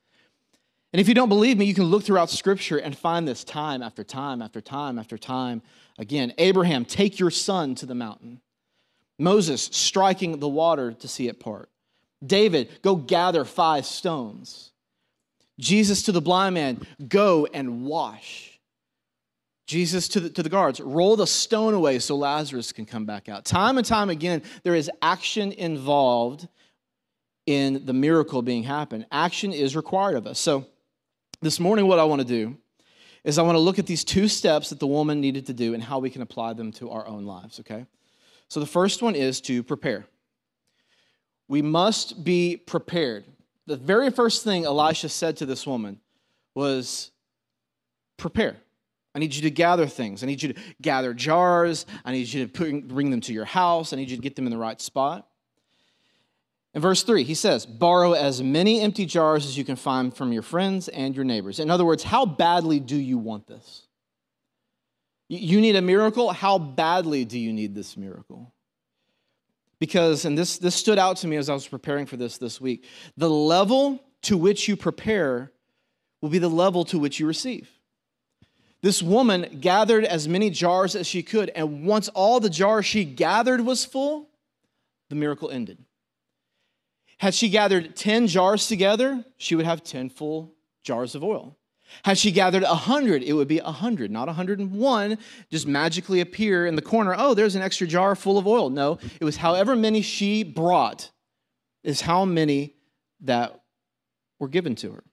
And 0.93 1.01
if 1.01 1.07
you 1.09 1.13
don't 1.13 1.29
believe 1.29 1.57
me, 1.57 1.65
you 1.65 1.73
can 1.73 1.83
look 1.83 2.03
throughout 2.03 2.29
Scripture 2.29 2.77
and 2.77 2.97
find 2.97 3.27
this 3.27 3.43
time 3.43 3.83
after 3.83 4.05
time 4.05 4.41
after 4.41 4.61
time 4.61 4.97
after 4.97 5.17
time 5.17 5.61
again. 5.99 6.33
Abraham, 6.37 6.85
take 6.85 7.19
your 7.19 7.29
son 7.29 7.75
to 7.75 7.85
the 7.85 7.93
mountain. 7.93 8.39
Moses, 9.19 9.69
striking 9.71 10.39
the 10.39 10.47
water 10.47 10.93
to 10.93 11.07
see 11.07 11.27
it 11.27 11.39
part. 11.39 11.69
David, 12.25 12.69
go 12.81 12.95
gather 12.95 13.45
five 13.45 13.85
stones. 13.85 14.71
Jesus 15.59 16.03
to 16.03 16.11
the 16.11 16.21
blind 16.21 16.55
man, 16.55 16.85
go 17.07 17.47
and 17.51 17.85
wash. 17.85 18.59
Jesus 19.65 20.07
to 20.09 20.21
the, 20.21 20.29
to 20.29 20.43
the 20.43 20.49
guards, 20.49 20.79
roll 20.79 21.15
the 21.15 21.27
stone 21.27 21.73
away 21.73 21.99
so 21.99 22.15
Lazarus 22.15 22.71
can 22.71 22.85
come 22.85 23.05
back 23.05 23.27
out. 23.27 23.43
Time 23.43 23.77
and 23.77 23.85
time 23.85 24.09
again, 24.09 24.41
there 24.63 24.75
is 24.75 24.89
action 25.01 25.51
involved 25.51 26.47
in 27.45 27.85
the 27.85 27.93
miracle 27.93 28.41
being 28.41 28.63
happened. 28.63 29.05
Action 29.11 29.51
is 29.51 29.75
required 29.75 30.15
of 30.15 30.25
us. 30.25 30.39
So, 30.39 30.65
this 31.41 31.59
morning, 31.59 31.85
what 31.85 31.99
I 31.99 32.03
want 32.03 32.21
to 32.21 32.27
do 32.27 32.57
is 33.23 33.37
I 33.37 33.43
want 33.43 33.55
to 33.55 33.59
look 33.59 33.77
at 33.77 33.85
these 33.85 34.03
two 34.03 34.27
steps 34.27 34.69
that 34.69 34.79
the 34.79 34.87
woman 34.87 35.21
needed 35.21 35.47
to 35.47 35.53
do 35.53 35.73
and 35.73 35.83
how 35.83 35.99
we 35.99 36.09
can 36.09 36.21
apply 36.21 36.53
them 36.53 36.71
to 36.73 36.89
our 36.89 37.05
own 37.05 37.25
lives, 37.25 37.59
okay? 37.59 37.85
So, 38.49 38.59
the 38.59 38.65
first 38.65 39.01
one 39.01 39.15
is 39.15 39.41
to 39.41 39.63
prepare. 39.63 40.05
We 41.47 41.61
must 41.61 42.23
be 42.23 42.57
prepared 42.57 43.25
the 43.67 43.75
very 43.75 44.09
first 44.09 44.43
thing 44.43 44.65
Elisha 44.65 45.09
said 45.09 45.37
to 45.37 45.45
this 45.45 45.67
woman 45.67 45.99
was, 46.55 47.11
Prepare. 48.15 48.55
I 49.13 49.19
need 49.19 49.35
you 49.35 49.43
to 49.43 49.51
gather 49.51 49.85
things. 49.85 50.23
I 50.23 50.25
need 50.25 50.41
you 50.41 50.53
to 50.53 50.59
gather 50.81 51.13
jars. 51.13 51.85
I 52.05 52.11
need 52.13 52.31
you 52.31 52.47
to 52.47 52.81
bring 52.81 53.11
them 53.11 53.21
to 53.21 53.33
your 53.33 53.45
house. 53.45 53.93
I 53.93 53.97
need 53.97 54.09
you 54.09 54.15
to 54.15 54.21
get 54.21 54.35
them 54.35 54.45
in 54.45 54.51
the 54.51 54.57
right 54.57 54.79
spot. 54.79 55.27
In 56.73 56.81
verse 56.81 57.03
3, 57.03 57.23
he 57.23 57.33
says, 57.33 57.65
Borrow 57.65 58.13
as 58.13 58.41
many 58.41 58.79
empty 58.79 59.05
jars 59.05 59.45
as 59.45 59.57
you 59.57 59.65
can 59.65 59.75
find 59.75 60.15
from 60.15 60.31
your 60.31 60.43
friends 60.43 60.87
and 60.87 61.15
your 61.15 61.25
neighbors. 61.25 61.59
In 61.59 61.69
other 61.69 61.85
words, 61.85 62.03
how 62.03 62.25
badly 62.25 62.79
do 62.79 62.95
you 62.95 63.17
want 63.17 63.47
this? 63.47 63.86
You 65.29 65.59
need 65.59 65.75
a 65.75 65.81
miracle? 65.81 66.31
How 66.31 66.57
badly 66.57 67.25
do 67.25 67.37
you 67.37 67.51
need 67.51 67.75
this 67.75 67.97
miracle? 67.97 68.53
because, 69.79 70.25
and 70.25 70.37
this, 70.37 70.57
this 70.57 70.75
stood 70.75 70.97
out 70.97 71.17
to 71.17 71.27
me 71.27 71.37
as 71.37 71.49
I 71.49 71.53
was 71.53 71.67
preparing 71.67 72.05
for 72.05 72.17
this 72.17 72.37
this 72.37 72.59
week, 72.59 72.85
the 73.15 73.29
level 73.29 74.03
to 74.23 74.37
which 74.37 74.67
you 74.67 74.75
prepare 74.75 75.51
will 76.21 76.29
be 76.29 76.39
the 76.39 76.49
level 76.49 76.83
to 76.85 76.99
which 76.99 77.19
you 77.19 77.27
receive. 77.27 77.69
This 78.81 79.01
woman 79.03 79.59
gathered 79.59 80.05
as 80.05 80.27
many 80.27 80.49
jars 80.49 80.95
as 80.95 81.07
she 81.07 81.23
could, 81.23 81.49
and 81.55 81.85
once 81.85 82.09
all 82.09 82.39
the 82.39 82.49
jars 82.49 82.85
she 82.85 83.05
gathered 83.05 83.61
was 83.61 83.85
full, 83.85 84.29
the 85.09 85.15
miracle 85.15 85.49
ended. 85.49 85.83
Had 87.17 87.33
she 87.33 87.49
gathered 87.49 87.95
10 87.95 88.27
jars 88.27 88.67
together, 88.67 89.23
she 89.37 89.55
would 89.55 89.65
have 89.65 89.83
10 89.83 90.09
full 90.09 90.53
jars 90.83 91.15
of 91.15 91.23
oil. 91.23 91.56
Had 92.03 92.17
she 92.17 92.31
gathered 92.31 92.63
a 92.63 92.75
hundred, 92.75 93.23
it 93.23 93.33
would 93.33 93.47
be 93.47 93.59
a 93.59 93.71
hundred, 93.71 94.11
not 94.11 94.29
a 94.29 94.33
hundred 94.33 94.59
and 94.59 94.71
one, 94.71 95.17
just 95.49 95.67
magically 95.67 96.21
appear 96.21 96.65
in 96.65 96.75
the 96.75 96.81
corner. 96.81 97.15
Oh, 97.17 97.33
there's 97.33 97.55
an 97.55 97.61
extra 97.61 97.87
jar 97.87 98.15
full 98.15 98.37
of 98.37 98.45
oil. 98.47 98.69
No, 98.69 98.99
it 99.19 99.25
was 99.25 99.37
however 99.37 99.75
many 99.75 100.01
she 100.01 100.43
brought, 100.43 101.11
is 101.83 102.01
how 102.01 102.25
many 102.25 102.75
that 103.21 103.61
were 104.39 104.47
given 104.47 104.75
to 104.75 104.91
her. 104.91 105.03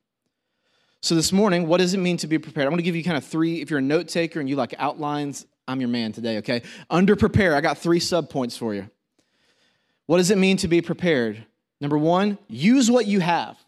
So 1.01 1.15
this 1.15 1.33
morning, 1.33 1.67
what 1.69 1.79
does 1.79 1.95
it 1.95 1.99
mean 1.99 2.17
to 2.19 2.27
be 2.27 2.39
prepared? 2.39 2.67
I'm 2.67 2.71
going 2.71 2.79
to 2.79 2.83
give 2.83 2.97
you 2.97 3.05
kind 3.05 3.17
of 3.17 3.25
three. 3.25 3.61
If 3.61 3.71
you're 3.71 3.79
a 3.79 3.83
note 3.83 4.09
taker 4.09 4.41
and 4.41 4.49
you 4.49 4.57
like 4.57 4.75
outlines, 4.79 5.47
I'm 5.69 5.81
your 5.81 5.91
man 5.91 6.13
today, 6.13 6.39
okay? 6.39 6.63
Under 6.91 7.15
prepare, 7.15 7.55
I 7.55 7.61
got 7.61 7.79
three 7.79 8.01
sub 8.01 8.31
points 8.31 8.57
for 8.57 8.75
you. 8.75 8.89
What 10.07 10.19
does 10.19 10.31
it 10.31 10.39
mean 10.39 10.57
to 10.59 10.69
be 10.69 10.81
prepared? 10.83 11.45
Number 11.81 11.99
one, 11.99 12.39
use 12.49 12.91
what 12.91 13.07
you 13.07 13.21
have. 13.21 13.59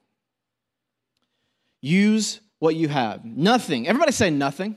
Use 1.80 2.40
what 2.58 2.74
you 2.74 2.88
have. 2.88 3.24
Nothing. 3.24 3.86
Everybody 3.86 4.12
say 4.12 4.30
nothing. 4.30 4.76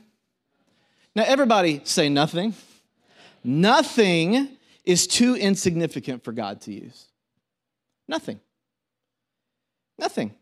Now, 1.14 1.24
everybody 1.26 1.80
say 1.84 2.08
nothing. 2.08 2.54
Nothing 3.42 4.56
is 4.84 5.06
too 5.06 5.34
insignificant 5.34 6.24
for 6.24 6.32
God 6.32 6.60
to 6.62 6.72
use. 6.72 7.06
Nothing. 8.06 8.40
Nothing. 9.98 10.34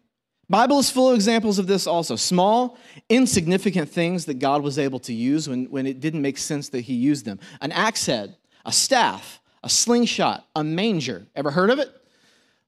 Bible 0.50 0.78
is 0.78 0.90
full 0.90 1.10
of 1.10 1.14
examples 1.14 1.58
of 1.58 1.66
this 1.66 1.86
also. 1.86 2.16
Small, 2.16 2.78
insignificant 3.08 3.90
things 3.90 4.24
that 4.24 4.38
God 4.38 4.62
was 4.62 4.78
able 4.78 4.98
to 5.00 5.12
use 5.12 5.48
when, 5.48 5.66
when 5.66 5.86
it 5.86 6.00
didn't 6.00 6.22
make 6.22 6.38
sense 6.38 6.70
that 6.70 6.80
he 6.82 6.94
used 6.94 7.26
them. 7.26 7.38
An 7.60 7.70
axe 7.72 8.06
head, 8.06 8.36
a 8.64 8.72
staff, 8.72 9.40
a 9.62 9.68
slingshot, 9.68 10.46
a 10.56 10.64
manger. 10.64 11.26
Ever 11.36 11.50
heard 11.50 11.70
of 11.70 11.78
it? 11.78 11.90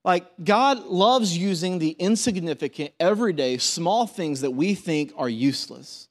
Like, 0.04 0.26
God 0.42 0.86
loves 0.86 1.36
using 1.36 1.78
the 1.78 1.90
insignificant, 1.90 2.92
everyday, 2.98 3.58
small 3.58 4.06
things 4.06 4.40
that 4.40 4.52
we 4.52 4.74
think 4.74 5.12
are 5.16 5.28
useless. 5.28 6.08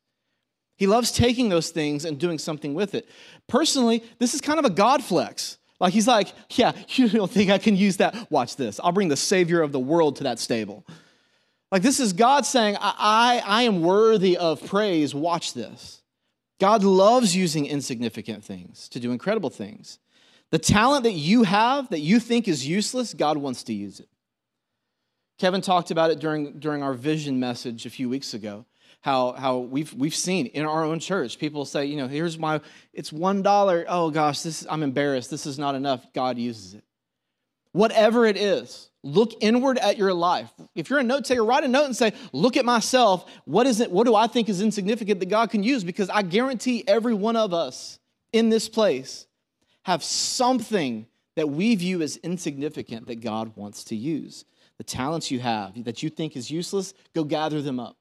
He 0.77 0.87
loves 0.87 1.11
taking 1.11 1.49
those 1.49 1.71
things 1.71 2.05
and 2.05 2.19
doing 2.19 2.37
something 2.37 2.73
with 2.73 2.93
it. 2.93 3.09
Personally, 3.47 4.03
this 4.19 4.33
is 4.33 4.41
kind 4.41 4.59
of 4.59 4.65
a 4.65 4.69
God 4.69 5.03
flex. 5.03 5.57
Like, 5.79 5.93
he's 5.93 6.07
like, 6.07 6.31
yeah, 6.51 6.73
you 6.89 7.09
don't 7.09 7.31
think 7.31 7.49
I 7.49 7.57
can 7.57 7.75
use 7.75 7.97
that? 7.97 8.29
Watch 8.31 8.55
this. 8.55 8.79
I'll 8.83 8.91
bring 8.91 9.09
the 9.09 9.17
Savior 9.17 9.61
of 9.61 9.71
the 9.71 9.79
world 9.79 10.17
to 10.17 10.23
that 10.23 10.39
stable. 10.39 10.85
Like, 11.71 11.81
this 11.81 11.99
is 11.99 12.13
God 12.13 12.45
saying, 12.45 12.77
I, 12.79 12.93
I, 12.97 13.43
I 13.45 13.63
am 13.63 13.81
worthy 13.81 14.37
of 14.37 14.65
praise. 14.65 15.13
Watch 15.13 15.53
this. 15.53 16.01
God 16.59 16.83
loves 16.83 17.35
using 17.35 17.65
insignificant 17.65 18.43
things 18.43 18.89
to 18.89 18.99
do 18.99 19.11
incredible 19.11 19.49
things. 19.49 19.99
The 20.51 20.59
talent 20.59 21.03
that 21.03 21.11
you 21.11 21.43
have 21.43 21.89
that 21.89 21.99
you 21.99 22.19
think 22.19 22.47
is 22.47 22.67
useless, 22.67 23.13
God 23.13 23.37
wants 23.37 23.63
to 23.63 23.73
use 23.73 23.99
it. 23.99 24.09
Kevin 25.37 25.61
talked 25.61 25.91
about 25.91 26.11
it 26.11 26.19
during, 26.19 26.59
during 26.59 26.83
our 26.83 26.93
vision 26.93 27.39
message 27.39 27.85
a 27.85 27.89
few 27.89 28.09
weeks 28.09 28.33
ago. 28.33 28.65
How, 29.01 29.31
how 29.31 29.59
we've, 29.59 29.93
we've 29.93 30.15
seen 30.15 30.47
in 30.47 30.65
our 30.65 30.83
own 30.83 30.99
church, 30.99 31.39
people 31.39 31.63
say, 31.63 31.85
you 31.85 31.95
know, 31.95 32.07
here's 32.07 32.37
my, 32.37 32.59
it's 32.93 33.11
$1. 33.11 33.85
Oh 33.87 34.11
gosh, 34.11 34.41
this, 34.41 34.65
I'm 34.69 34.83
embarrassed. 34.83 35.31
This 35.31 35.45
is 35.45 35.57
not 35.57 35.75
enough. 35.75 36.05
God 36.13 36.37
uses 36.37 36.73
it. 36.73 36.83
Whatever 37.71 38.25
it 38.25 38.35
is, 38.35 38.89
look 39.03 39.31
inward 39.39 39.77
at 39.77 39.97
your 39.97 40.13
life. 40.13 40.51
If 40.75 40.89
you're 40.89 40.99
a 40.99 41.03
note 41.03 41.23
taker, 41.23 41.45
write 41.45 41.63
a 41.63 41.69
note 41.69 41.85
and 41.85 41.95
say, 41.95 42.11
look 42.33 42.57
at 42.57 42.65
myself. 42.65 43.25
What 43.45 43.67
is 43.67 43.79
it? 43.79 43.91
What 43.91 44.05
do 44.05 44.15
I 44.15 44.27
think 44.27 44.49
is 44.49 44.61
insignificant 44.61 45.21
that 45.21 45.29
God 45.29 45.51
can 45.51 45.63
use? 45.63 45.85
Because 45.85 46.09
I 46.09 46.23
guarantee 46.23 46.83
every 46.85 47.13
one 47.13 47.37
of 47.37 47.53
us 47.53 47.99
in 48.33 48.49
this 48.49 48.67
place 48.67 49.27
have 49.89 50.03
something 50.03 51.07
that 51.35 51.49
we 51.49 51.75
view 51.75 52.01
as 52.01 52.17
insignificant 52.17 53.07
that 53.07 53.21
God 53.21 53.55
wants 53.55 53.83
to 53.85 53.95
use. 53.95 54.45
The 54.77 54.83
talents 54.83 55.31
you 55.31 55.39
have 55.39 55.83
that 55.83 56.03
you 56.03 56.09
think 56.09 56.35
is 56.37 56.51
useless, 56.51 56.93
go 57.13 57.23
gather 57.23 57.61
them 57.61 57.79
up. 57.79 57.97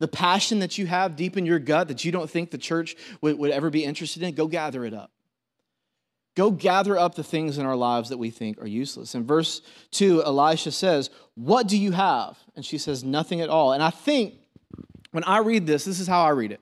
The 0.00 0.08
passion 0.08 0.58
that 0.58 0.78
you 0.78 0.86
have 0.86 1.16
deep 1.16 1.36
in 1.36 1.46
your 1.46 1.58
gut 1.58 1.88
that 1.88 2.04
you 2.04 2.12
don't 2.12 2.28
think 2.28 2.50
the 2.50 2.58
church 2.58 2.96
would, 3.20 3.38
would 3.38 3.50
ever 3.50 3.70
be 3.70 3.84
interested 3.84 4.22
in, 4.22 4.34
go 4.34 4.46
gather 4.46 4.84
it 4.84 4.92
up. 4.94 5.10
Go 6.34 6.50
gather 6.50 6.98
up 6.98 7.14
the 7.14 7.24
things 7.24 7.58
in 7.58 7.66
our 7.66 7.76
lives 7.76 8.08
that 8.08 8.18
we 8.18 8.30
think 8.30 8.60
are 8.60 8.66
useless. 8.66 9.14
In 9.14 9.26
verse 9.26 9.60
2, 9.92 10.24
Elisha 10.24 10.72
says, 10.72 11.10
What 11.34 11.68
do 11.68 11.76
you 11.76 11.92
have? 11.92 12.38
And 12.56 12.64
she 12.64 12.78
says, 12.78 13.04
Nothing 13.04 13.40
at 13.42 13.50
all. 13.50 13.72
And 13.72 13.82
I 13.82 13.90
think 13.90 14.34
when 15.10 15.24
I 15.24 15.38
read 15.38 15.66
this, 15.66 15.84
this 15.84 16.00
is 16.00 16.08
how 16.08 16.22
I 16.22 16.30
read 16.30 16.52
it. 16.52 16.60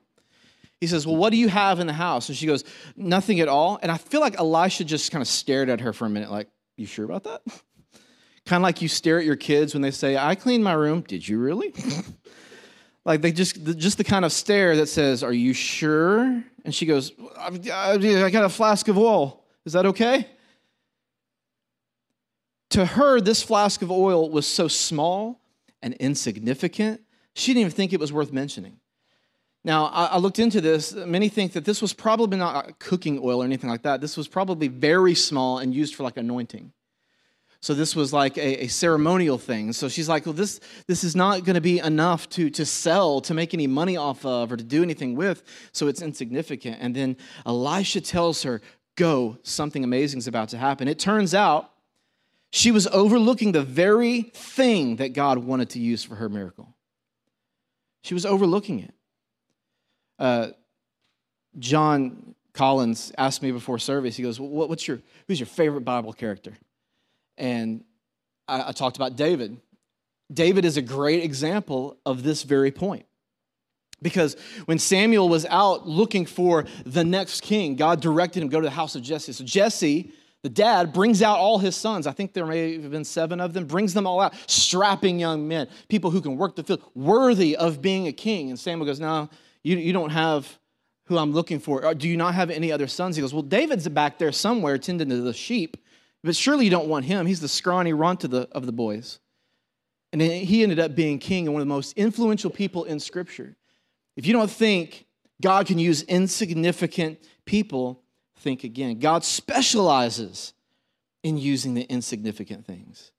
He 0.80 0.86
says, 0.86 1.06
Well, 1.06 1.16
what 1.16 1.30
do 1.30 1.36
you 1.36 1.48
have 1.48 1.78
in 1.78 1.86
the 1.86 1.92
house? 1.92 2.28
And 2.28 2.36
she 2.36 2.46
goes, 2.46 2.64
Nothing 2.96 3.40
at 3.40 3.48
all. 3.48 3.78
And 3.82 3.92
I 3.92 3.98
feel 3.98 4.20
like 4.20 4.38
Elisha 4.38 4.84
just 4.84 5.12
kind 5.12 5.20
of 5.20 5.28
stared 5.28 5.68
at 5.68 5.80
her 5.80 5.92
for 5.92 6.06
a 6.06 6.10
minute, 6.10 6.30
like, 6.30 6.48
You 6.76 6.86
sure 6.86 7.04
about 7.04 7.24
that? 7.24 7.42
kind 8.46 8.60
of 8.60 8.62
like 8.62 8.80
you 8.80 8.88
stare 8.88 9.18
at 9.18 9.24
your 9.24 9.36
kids 9.36 9.74
when 9.74 9.82
they 9.82 9.90
say, 9.90 10.16
I 10.16 10.34
cleaned 10.34 10.64
my 10.64 10.72
room. 10.72 11.02
Did 11.02 11.28
you 11.28 11.38
really? 11.38 11.74
like 13.04 13.20
they 13.20 13.30
just, 13.30 13.62
just 13.76 13.98
the 13.98 14.04
kind 14.04 14.24
of 14.24 14.32
stare 14.32 14.76
that 14.76 14.86
says, 14.86 15.22
Are 15.22 15.32
you 15.32 15.52
sure? 15.52 16.42
And 16.64 16.74
she 16.74 16.86
goes, 16.86 17.12
I 17.38 17.58
got 18.30 18.44
a 18.44 18.48
flask 18.48 18.88
of 18.88 18.96
oil. 18.96 19.44
Is 19.66 19.74
that 19.74 19.86
okay? 19.86 20.26
To 22.70 22.86
her, 22.86 23.20
this 23.20 23.42
flask 23.42 23.82
of 23.82 23.90
oil 23.90 24.30
was 24.30 24.46
so 24.46 24.68
small 24.68 25.40
and 25.82 25.94
insignificant, 25.94 27.02
she 27.34 27.52
didn't 27.52 27.60
even 27.62 27.72
think 27.72 27.92
it 27.92 28.00
was 28.00 28.12
worth 28.12 28.32
mentioning. 28.32 28.78
Now, 29.62 29.86
I, 29.86 30.16
looked 30.16 30.38
into 30.38 30.62
this. 30.62 30.94
Many 30.94 31.28
think 31.28 31.52
that 31.52 31.66
this 31.66 31.82
was 31.82 31.92
probably 31.92 32.38
not 32.38 32.78
cooking 32.78 33.20
oil 33.22 33.42
or 33.42 33.44
anything 33.44 33.68
like 33.68 33.82
that. 33.82 34.00
This 34.00 34.16
was 34.16 34.26
probably 34.26 34.68
very 34.68 35.14
small 35.14 35.58
and 35.58 35.74
used 35.74 35.94
for 35.94 36.02
like 36.02 36.16
anointing. 36.16 36.72
So 37.62 37.74
this 37.74 37.94
was 37.94 38.10
like 38.10 38.38
a, 38.38 38.64
a 38.64 38.68
ceremonial 38.68 39.36
thing. 39.36 39.74
So 39.74 39.90
she's 39.90 40.08
like, 40.08 40.24
well, 40.24 40.32
this, 40.32 40.60
this 40.86 41.04
is 41.04 41.14
not 41.14 41.44
going 41.44 41.56
to 41.56 41.60
be 41.60 41.78
enough 41.78 42.26
to, 42.30 42.48
to 42.48 42.64
sell, 42.64 43.20
to 43.20 43.34
make 43.34 43.52
any 43.52 43.66
money 43.66 43.98
off 43.98 44.24
of, 44.24 44.50
or 44.50 44.56
to 44.56 44.64
do 44.64 44.82
anything 44.82 45.14
with. 45.14 45.42
So 45.72 45.86
it's 45.86 46.00
insignificant. 46.00 46.78
And 46.80 46.96
then 46.96 47.18
Elisha 47.44 48.00
tells 48.00 48.42
her, 48.44 48.62
go, 48.96 49.36
something 49.42 49.84
amazing 49.84 50.18
is 50.18 50.26
about 50.26 50.48
to 50.50 50.58
happen. 50.58 50.88
It 50.88 50.98
turns 50.98 51.34
out 51.34 51.70
she 52.50 52.70
was 52.70 52.86
overlooking 52.86 53.52
the 53.52 53.62
very 53.62 54.22
thing 54.22 54.96
that 54.96 55.12
God 55.12 55.38
wanted 55.38 55.68
to 55.70 55.80
use 55.80 56.02
for 56.02 56.14
her 56.14 56.30
miracle. 56.30 56.74
She 58.02 58.14
was 58.14 58.24
overlooking 58.24 58.80
it. 58.80 58.94
Uh, 60.20 60.48
John 61.58 62.34
Collins 62.52 63.10
asked 63.18 63.42
me 63.42 63.50
before 63.50 63.78
service, 63.78 64.16
he 64.16 64.22
goes, 64.22 64.38
What's 64.38 64.86
your, 64.86 65.00
Who's 65.26 65.40
your 65.40 65.46
favorite 65.46 65.80
Bible 65.80 66.12
character? 66.12 66.52
And 67.38 67.82
I, 68.46 68.68
I 68.68 68.72
talked 68.72 68.96
about 68.96 69.16
David. 69.16 69.56
David 70.32 70.64
is 70.64 70.76
a 70.76 70.82
great 70.82 71.24
example 71.24 71.96
of 72.06 72.22
this 72.22 72.42
very 72.42 72.70
point. 72.70 73.06
Because 74.02 74.36
when 74.64 74.78
Samuel 74.78 75.28
was 75.28 75.44
out 75.46 75.86
looking 75.86 76.24
for 76.24 76.64
the 76.86 77.04
next 77.04 77.42
king, 77.42 77.76
God 77.76 78.00
directed 78.00 78.42
him 78.42 78.48
to 78.48 78.52
go 78.52 78.60
to 78.60 78.66
the 78.66 78.70
house 78.70 78.94
of 78.94 79.02
Jesse. 79.02 79.32
So 79.32 79.44
Jesse, 79.44 80.12
the 80.42 80.48
dad, 80.48 80.92
brings 80.92 81.20
out 81.20 81.38
all 81.38 81.58
his 81.58 81.76
sons. 81.76 82.06
I 82.06 82.12
think 82.12 82.32
there 82.32 82.46
may 82.46 82.80
have 82.80 82.90
been 82.90 83.04
seven 83.04 83.40
of 83.40 83.52
them, 83.52 83.66
brings 83.66 83.92
them 83.92 84.06
all 84.06 84.20
out, 84.20 84.34
strapping 84.46 85.18
young 85.18 85.46
men, 85.46 85.68
people 85.88 86.10
who 86.10 86.22
can 86.22 86.38
work 86.38 86.56
the 86.56 86.62
field, 86.62 86.82
worthy 86.94 87.56
of 87.56 87.82
being 87.82 88.06
a 88.06 88.12
king. 88.12 88.48
And 88.48 88.58
Samuel 88.58 88.86
goes, 88.86 89.00
No, 89.00 89.28
you, 89.62 89.76
you 89.76 89.92
don't 89.92 90.10
have 90.10 90.58
who 91.06 91.18
I'm 91.18 91.32
looking 91.32 91.58
for. 91.58 91.84
Uh, 91.84 91.94
do 91.94 92.08
you 92.08 92.16
not 92.16 92.34
have 92.34 92.50
any 92.50 92.70
other 92.70 92.86
sons? 92.86 93.16
He 93.16 93.22
goes, 93.22 93.34
Well, 93.34 93.42
David's 93.42 93.88
back 93.88 94.18
there 94.18 94.32
somewhere 94.32 94.78
tending 94.78 95.08
to 95.08 95.20
the 95.20 95.32
sheep, 95.32 95.76
but 96.22 96.36
surely 96.36 96.64
you 96.64 96.70
don't 96.70 96.88
want 96.88 97.04
him. 97.04 97.26
He's 97.26 97.40
the 97.40 97.48
scrawny 97.48 97.92
runt 97.92 98.24
of 98.24 98.30
the, 98.30 98.48
of 98.52 98.66
the 98.66 98.72
boys. 98.72 99.18
And 100.12 100.20
he 100.20 100.62
ended 100.62 100.80
up 100.80 100.94
being 100.94 101.18
king 101.18 101.46
and 101.46 101.54
one 101.54 101.62
of 101.62 101.68
the 101.68 101.74
most 101.74 101.96
influential 101.96 102.50
people 102.50 102.84
in 102.84 102.98
Scripture. 102.98 103.56
If 104.16 104.26
you 104.26 104.32
don't 104.32 104.50
think 104.50 105.06
God 105.40 105.66
can 105.66 105.78
use 105.78 106.02
insignificant 106.02 107.18
people, 107.44 108.02
think 108.36 108.64
again. 108.64 108.98
God 108.98 109.24
specializes 109.24 110.52
in 111.22 111.38
using 111.38 111.74
the 111.74 111.82
insignificant 111.82 112.66
things. 112.66 113.12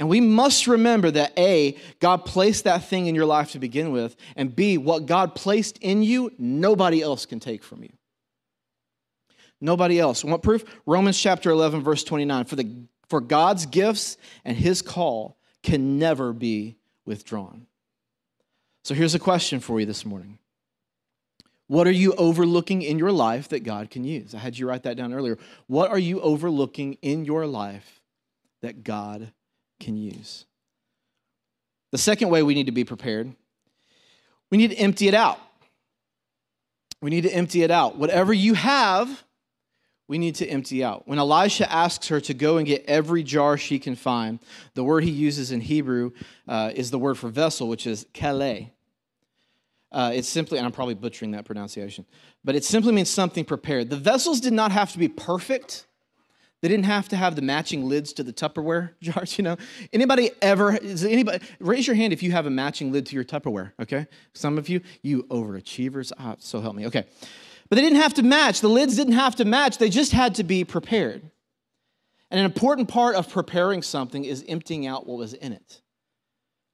And 0.00 0.08
we 0.08 0.22
must 0.22 0.66
remember 0.66 1.10
that 1.10 1.38
A, 1.38 1.76
God 2.00 2.24
placed 2.24 2.64
that 2.64 2.84
thing 2.84 3.04
in 3.04 3.14
your 3.14 3.26
life 3.26 3.52
to 3.52 3.58
begin 3.58 3.92
with, 3.92 4.16
and 4.34 4.56
B, 4.56 4.78
what 4.78 5.04
God 5.04 5.34
placed 5.34 5.76
in 5.78 6.02
you, 6.02 6.32
nobody 6.38 7.02
else 7.02 7.26
can 7.26 7.38
take 7.38 7.62
from 7.62 7.82
you. 7.82 7.92
Nobody 9.60 10.00
else. 10.00 10.24
Want 10.24 10.42
proof? 10.42 10.64
Romans 10.86 11.20
chapter 11.20 11.50
11, 11.50 11.82
verse 11.82 12.02
29. 12.02 12.46
For, 12.46 12.56
the, 12.56 12.86
for 13.10 13.20
God's 13.20 13.66
gifts 13.66 14.16
and 14.42 14.56
his 14.56 14.80
call 14.80 15.36
can 15.62 15.98
never 15.98 16.32
be 16.32 16.78
withdrawn. 17.04 17.66
So 18.84 18.94
here's 18.94 19.14
a 19.14 19.18
question 19.18 19.60
for 19.60 19.80
you 19.80 19.84
this 19.84 20.06
morning 20.06 20.38
What 21.66 21.86
are 21.86 21.92
you 21.92 22.14
overlooking 22.14 22.80
in 22.80 22.98
your 22.98 23.12
life 23.12 23.50
that 23.50 23.64
God 23.64 23.90
can 23.90 24.04
use? 24.04 24.34
I 24.34 24.38
had 24.38 24.56
you 24.56 24.66
write 24.66 24.84
that 24.84 24.96
down 24.96 25.12
earlier. 25.12 25.36
What 25.66 25.90
are 25.90 25.98
you 25.98 26.22
overlooking 26.22 26.94
in 27.02 27.26
your 27.26 27.46
life 27.46 28.00
that 28.62 28.82
God 28.82 29.34
can 29.80 29.96
use? 29.96 30.44
The 31.90 31.98
second 31.98 32.30
way 32.30 32.42
we 32.42 32.54
need 32.54 32.66
to 32.66 32.72
be 32.72 32.84
prepared, 32.84 33.34
we 34.50 34.58
need 34.58 34.70
to 34.70 34.76
empty 34.76 35.08
it 35.08 35.14
out. 35.14 35.40
We 37.02 37.10
need 37.10 37.22
to 37.22 37.30
empty 37.30 37.62
it 37.62 37.70
out. 37.70 37.96
Whatever 37.96 38.32
you 38.32 38.54
have, 38.54 39.24
we 40.06 40.18
need 40.18 40.34
to 40.36 40.46
empty 40.46 40.84
out. 40.84 41.08
When 41.08 41.18
Elisha 41.18 41.70
asks 41.70 42.08
her 42.08 42.20
to 42.22 42.34
go 42.34 42.58
and 42.58 42.66
get 42.66 42.84
every 42.86 43.22
jar 43.22 43.56
she 43.56 43.78
can 43.78 43.94
find, 43.94 44.40
the 44.74 44.84
word 44.84 45.04
he 45.04 45.10
uses 45.10 45.52
in 45.52 45.60
Hebrew 45.60 46.10
uh, 46.46 46.72
is 46.74 46.90
the 46.90 46.98
word 46.98 47.16
for 47.16 47.28
vessel, 47.28 47.68
which 47.68 47.86
is 47.86 48.06
kale. 48.12 48.70
Uh, 49.92 50.12
it's 50.14 50.28
simply, 50.28 50.58
and 50.58 50.66
I'm 50.66 50.72
probably 50.72 50.94
butchering 50.94 51.32
that 51.32 51.44
pronunciation, 51.44 52.04
but 52.44 52.54
it 52.54 52.64
simply 52.64 52.92
means 52.92 53.10
something 53.10 53.44
prepared. 53.44 53.90
The 53.90 53.96
vessels 53.96 54.40
did 54.40 54.52
not 54.52 54.72
have 54.72 54.92
to 54.92 54.98
be 54.98 55.08
perfect. 55.08 55.86
They 56.62 56.68
didn't 56.68 56.84
have 56.84 57.08
to 57.08 57.16
have 57.16 57.36
the 57.36 57.42
matching 57.42 57.88
lids 57.88 58.12
to 58.14 58.22
the 58.22 58.32
Tupperware 58.32 58.90
jars, 59.00 59.38
you 59.38 59.44
know. 59.44 59.56
Anybody 59.92 60.30
ever, 60.42 60.76
is 60.76 61.04
anybody, 61.04 61.44
raise 61.58 61.86
your 61.86 61.96
hand 61.96 62.12
if 62.12 62.22
you 62.22 62.32
have 62.32 62.46
a 62.46 62.50
matching 62.50 62.92
lid 62.92 63.06
to 63.06 63.14
your 63.14 63.24
Tupperware, 63.24 63.72
okay? 63.80 64.06
Some 64.34 64.58
of 64.58 64.68
you, 64.68 64.80
you 65.02 65.22
overachievers, 65.24 66.12
ah, 66.18 66.36
so 66.38 66.60
help 66.60 66.76
me, 66.76 66.86
okay. 66.86 67.06
But 67.68 67.76
they 67.76 67.82
didn't 67.82 68.00
have 68.00 68.14
to 68.14 68.22
match. 68.22 68.60
The 68.60 68.68
lids 68.68 68.96
didn't 68.96 69.14
have 69.14 69.36
to 69.36 69.44
match. 69.44 69.78
They 69.78 69.88
just 69.88 70.12
had 70.12 70.34
to 70.34 70.44
be 70.44 70.64
prepared. 70.64 71.22
And 72.30 72.38
an 72.38 72.44
important 72.44 72.88
part 72.88 73.16
of 73.16 73.28
preparing 73.28 73.82
something 73.82 74.24
is 74.24 74.44
emptying 74.48 74.86
out 74.86 75.06
what 75.06 75.18
was 75.18 75.34
in 75.34 75.52
it. 75.52 75.80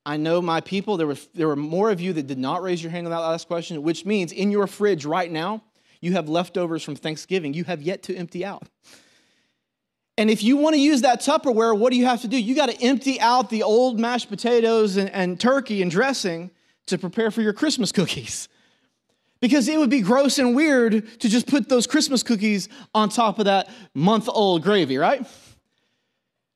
I 0.05 0.17
know 0.17 0.41
my 0.41 0.61
people, 0.61 0.97
there 0.97 1.07
were, 1.07 1.17
there 1.35 1.49
were 1.49 1.57
more 1.57 1.91
of 1.91 2.01
you 2.01 2.13
that 2.13 2.27
did 2.27 2.39
not 2.39 2.63
raise 2.63 2.83
your 2.83 2.93
hand 2.93 3.07
on 3.07 3.11
that 3.11 3.19
last 3.19 3.47
question, 3.49 3.83
which 3.83 4.05
means 4.05 4.33
in 4.33 4.51
your 4.51 4.67
fridge 4.67 5.05
right 5.05 5.31
now, 5.31 5.63
you 6.01 6.13
have 6.13 6.29
leftovers 6.29 6.83
from 6.83 6.95
Thanksgiving 6.95 7.55
you 7.55 7.65
have 7.65 7.83
yet 7.83 8.03
to 8.05 8.15
empty 8.15 8.45
out. 8.45 8.69
And 10.19 10.31
if 10.31 10.43
you 10.43 10.57
want 10.57 10.75
to 10.75 10.81
use 10.81 11.03
that 11.03 11.21
Tupperware, 11.21 11.79
what 11.79 11.91
do 11.91 11.99
you 11.99 12.07
have 12.07 12.23
to 12.23 12.29
do? 12.29 12.41
You 12.41 12.55
got 12.55 12.71
to 12.71 12.83
empty 12.83 13.21
out 13.21 13.51
the 13.51 13.63
old 13.63 14.01
mashed 14.01 14.31
potatoes 14.31 14.97
and, 14.97 15.11
and 15.11 15.39
turkey 15.39 15.83
and 15.83 15.91
dressing 15.91 16.51
to 16.87 16.97
prepare 16.97 17.31
for 17.31 17.43
your 17.43 17.53
Christmas 17.53 17.93
cookies. 17.93 18.49
Because 19.41 19.69
it 19.69 19.79
would 19.79 19.91
be 19.91 20.01
gross 20.01 20.39
and 20.39 20.57
weird 20.57 21.21
to 21.21 21.29
just 21.29 21.47
put 21.47 21.69
those 21.69 21.87
Christmas 21.87 22.23
cookies 22.23 22.71
on 22.95 23.11
top 23.11 23.39
of 23.39 23.45
that 23.45 23.69
month 23.95 24.29
old 24.29 24.63
gravy, 24.63 24.97
right? 24.97 25.27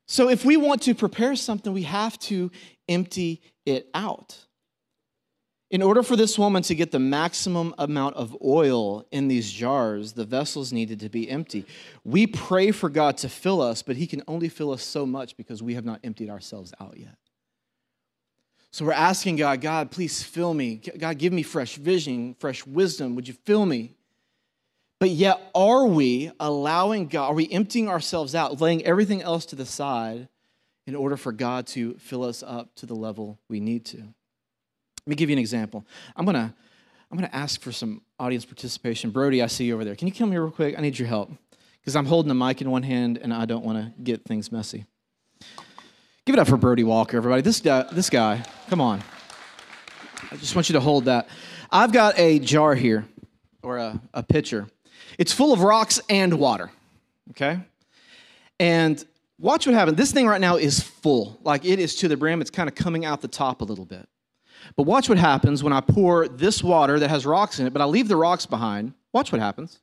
So 0.07 0.29
if 0.29 0.43
we 0.43 0.57
want 0.57 0.81
to 0.83 0.95
prepare 0.95 1.35
something, 1.35 1.71
we 1.71 1.83
have 1.83 2.17
to 2.19 2.51
empty 2.89 3.41
it 3.65 3.89
out. 3.93 4.37
In 5.71 5.81
order 5.81 6.03
for 6.03 6.17
this 6.17 6.37
woman 6.37 6.63
to 6.63 6.75
get 6.75 6.91
the 6.91 6.99
maximum 6.99 7.73
amount 7.77 8.17
of 8.17 8.35
oil 8.43 9.05
in 9.09 9.29
these 9.29 9.49
jars, 9.49 10.11
the 10.11 10.25
vessels 10.25 10.73
needed 10.73 10.99
to 10.99 11.07
be 11.07 11.29
empty. 11.29 11.65
We 12.03 12.27
pray 12.27 12.71
for 12.71 12.89
God 12.89 13.17
to 13.19 13.29
fill 13.29 13.61
us, 13.61 13.81
but 13.81 13.95
He 13.95 14.05
can 14.05 14.21
only 14.27 14.49
fill 14.49 14.71
us 14.71 14.83
so 14.83 15.05
much 15.05 15.37
because 15.37 15.63
we 15.63 15.75
have 15.75 15.85
not 15.85 16.01
emptied 16.03 16.29
ourselves 16.29 16.73
out 16.81 16.97
yet. 16.97 17.15
So 18.71 18.83
we're 18.83 18.91
asking 18.91 19.37
God, 19.37 19.61
God, 19.61 19.91
please 19.91 20.21
fill 20.21 20.53
me. 20.53 20.75
God, 20.75 21.17
give 21.17 21.31
me 21.31 21.41
fresh 21.41 21.77
vision, 21.77 22.35
fresh 22.37 22.65
wisdom. 22.65 23.15
Would 23.15 23.29
you 23.29 23.33
fill 23.45 23.65
me? 23.65 23.95
But 24.99 25.11
yet, 25.11 25.41
are 25.55 25.87
we 25.87 26.31
allowing 26.37 27.07
God, 27.07 27.29
are 27.29 27.33
we 27.33 27.49
emptying 27.49 27.87
ourselves 27.87 28.35
out, 28.35 28.59
laying 28.59 28.83
everything 28.83 29.21
else 29.21 29.45
to 29.47 29.55
the 29.55 29.65
side 29.65 30.27
in 30.85 30.95
order 30.95 31.15
for 31.15 31.31
God 31.31 31.65
to 31.67 31.93
fill 31.93 32.23
us 32.23 32.43
up 32.43 32.75
to 32.75 32.85
the 32.85 32.93
level 32.93 33.39
we 33.47 33.61
need 33.61 33.85
to? 33.85 34.13
Let 35.05 35.11
me 35.11 35.15
give 35.15 35.29
you 35.29 35.35
an 35.35 35.39
example. 35.39 35.85
I'm 36.15 36.25
gonna, 36.25 36.53
I'm 37.11 37.17
gonna 37.17 37.29
ask 37.33 37.61
for 37.61 37.71
some 37.71 38.01
audience 38.19 38.45
participation. 38.45 39.09
Brody, 39.09 39.41
I 39.41 39.47
see 39.47 39.65
you 39.65 39.73
over 39.73 39.83
there. 39.83 39.95
Can 39.95 40.07
you 40.07 40.13
come 40.13 40.31
here 40.31 40.41
real 40.43 40.51
quick? 40.51 40.77
I 40.77 40.81
need 40.81 40.97
your 40.97 41.07
help 41.07 41.31
because 41.79 41.95
I'm 41.95 42.05
holding 42.05 42.29
the 42.29 42.35
mic 42.35 42.61
in 42.61 42.69
one 42.69 42.83
hand 42.83 43.17
and 43.17 43.33
I 43.33 43.45
don't 43.45 43.65
want 43.65 43.77
to 43.77 44.01
get 44.03 44.23
things 44.25 44.51
messy. 44.51 44.85
Give 46.25 46.35
it 46.35 46.39
up 46.39 46.47
for 46.47 46.57
Brody 46.57 46.83
Walker, 46.83 47.17
everybody. 47.17 47.41
This 47.41 47.59
guy, 47.59 47.85
this 47.91 48.09
guy, 48.09 48.43
come 48.69 48.79
on. 48.79 49.01
I 50.31 50.35
just 50.37 50.55
want 50.55 50.69
you 50.69 50.73
to 50.73 50.79
hold 50.79 51.05
that. 51.05 51.27
I've 51.71 51.91
got 51.91 52.17
a 52.19 52.37
jar 52.39 52.75
here, 52.75 53.05
or 53.63 53.77
a, 53.77 53.99
a 54.13 54.23
pitcher. 54.23 54.67
It's 55.17 55.33
full 55.33 55.53
of 55.53 55.61
rocks 55.61 55.99
and 56.09 56.33
water, 56.39 56.71
okay? 57.31 57.59
And 58.59 59.03
watch 59.39 59.65
what 59.65 59.73
happens. 59.73 59.97
This 59.97 60.11
thing 60.11 60.27
right 60.27 60.41
now 60.41 60.57
is 60.57 60.79
full. 60.79 61.39
Like 61.43 61.65
it 61.65 61.79
is 61.79 61.95
to 61.97 62.07
the 62.07 62.17
brim. 62.17 62.41
It's 62.41 62.51
kind 62.51 62.69
of 62.69 62.75
coming 62.75 63.05
out 63.05 63.21
the 63.21 63.27
top 63.27 63.61
a 63.61 63.63
little 63.65 63.85
bit. 63.85 64.07
But 64.75 64.83
watch 64.83 65.09
what 65.09 65.17
happens 65.17 65.63
when 65.63 65.73
I 65.73 65.81
pour 65.81 66.27
this 66.27 66.63
water 66.63 66.99
that 66.99 67.09
has 67.09 67.25
rocks 67.25 67.59
in 67.59 67.67
it, 67.67 67.73
but 67.73 67.81
I 67.81 67.85
leave 67.85 68.07
the 68.07 68.15
rocks 68.15 68.45
behind. 68.45 68.93
Watch 69.13 69.31
what 69.31 69.41
happens. 69.41 69.79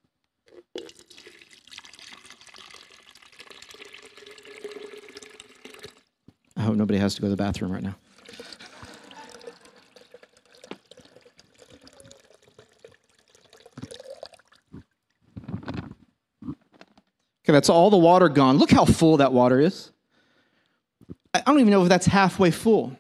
I 6.57 6.63
hope 6.63 6.77
nobody 6.77 6.99
has 6.99 7.15
to 7.15 7.21
go 7.21 7.27
to 7.27 7.31
the 7.31 7.37
bathroom 7.37 7.71
right 7.71 7.83
now. 7.83 7.97
Okay, 17.49 17.55
that's 17.55 17.71
all 17.71 17.89
the 17.89 17.97
water 17.97 18.29
gone. 18.29 18.59
Look 18.59 18.71
how 18.71 18.85
full 18.85 19.17
that 19.19 19.33
water 19.33 19.59
is. 19.59 19.91
I 21.33 21.41
don't 21.41 21.61
even 21.61 21.71
know 21.71 21.83
if 21.83 21.89
that's 21.89 22.05
halfway 22.05 22.51
full. 22.51 22.99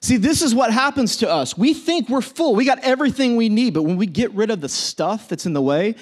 See, 0.00 0.16
this 0.16 0.42
is 0.42 0.54
what 0.54 0.72
happens 0.72 1.16
to 1.18 1.30
us. 1.30 1.58
We 1.58 1.74
think 1.74 2.08
we're 2.08 2.20
full. 2.20 2.54
We 2.54 2.64
got 2.64 2.78
everything 2.80 3.36
we 3.36 3.48
need, 3.48 3.74
but 3.74 3.82
when 3.82 3.96
we 3.96 4.06
get 4.06 4.32
rid 4.32 4.50
of 4.50 4.60
the 4.60 4.68
stuff 4.68 5.28
that's 5.28 5.46
in 5.46 5.52
the 5.52 5.62
way, 5.62 5.96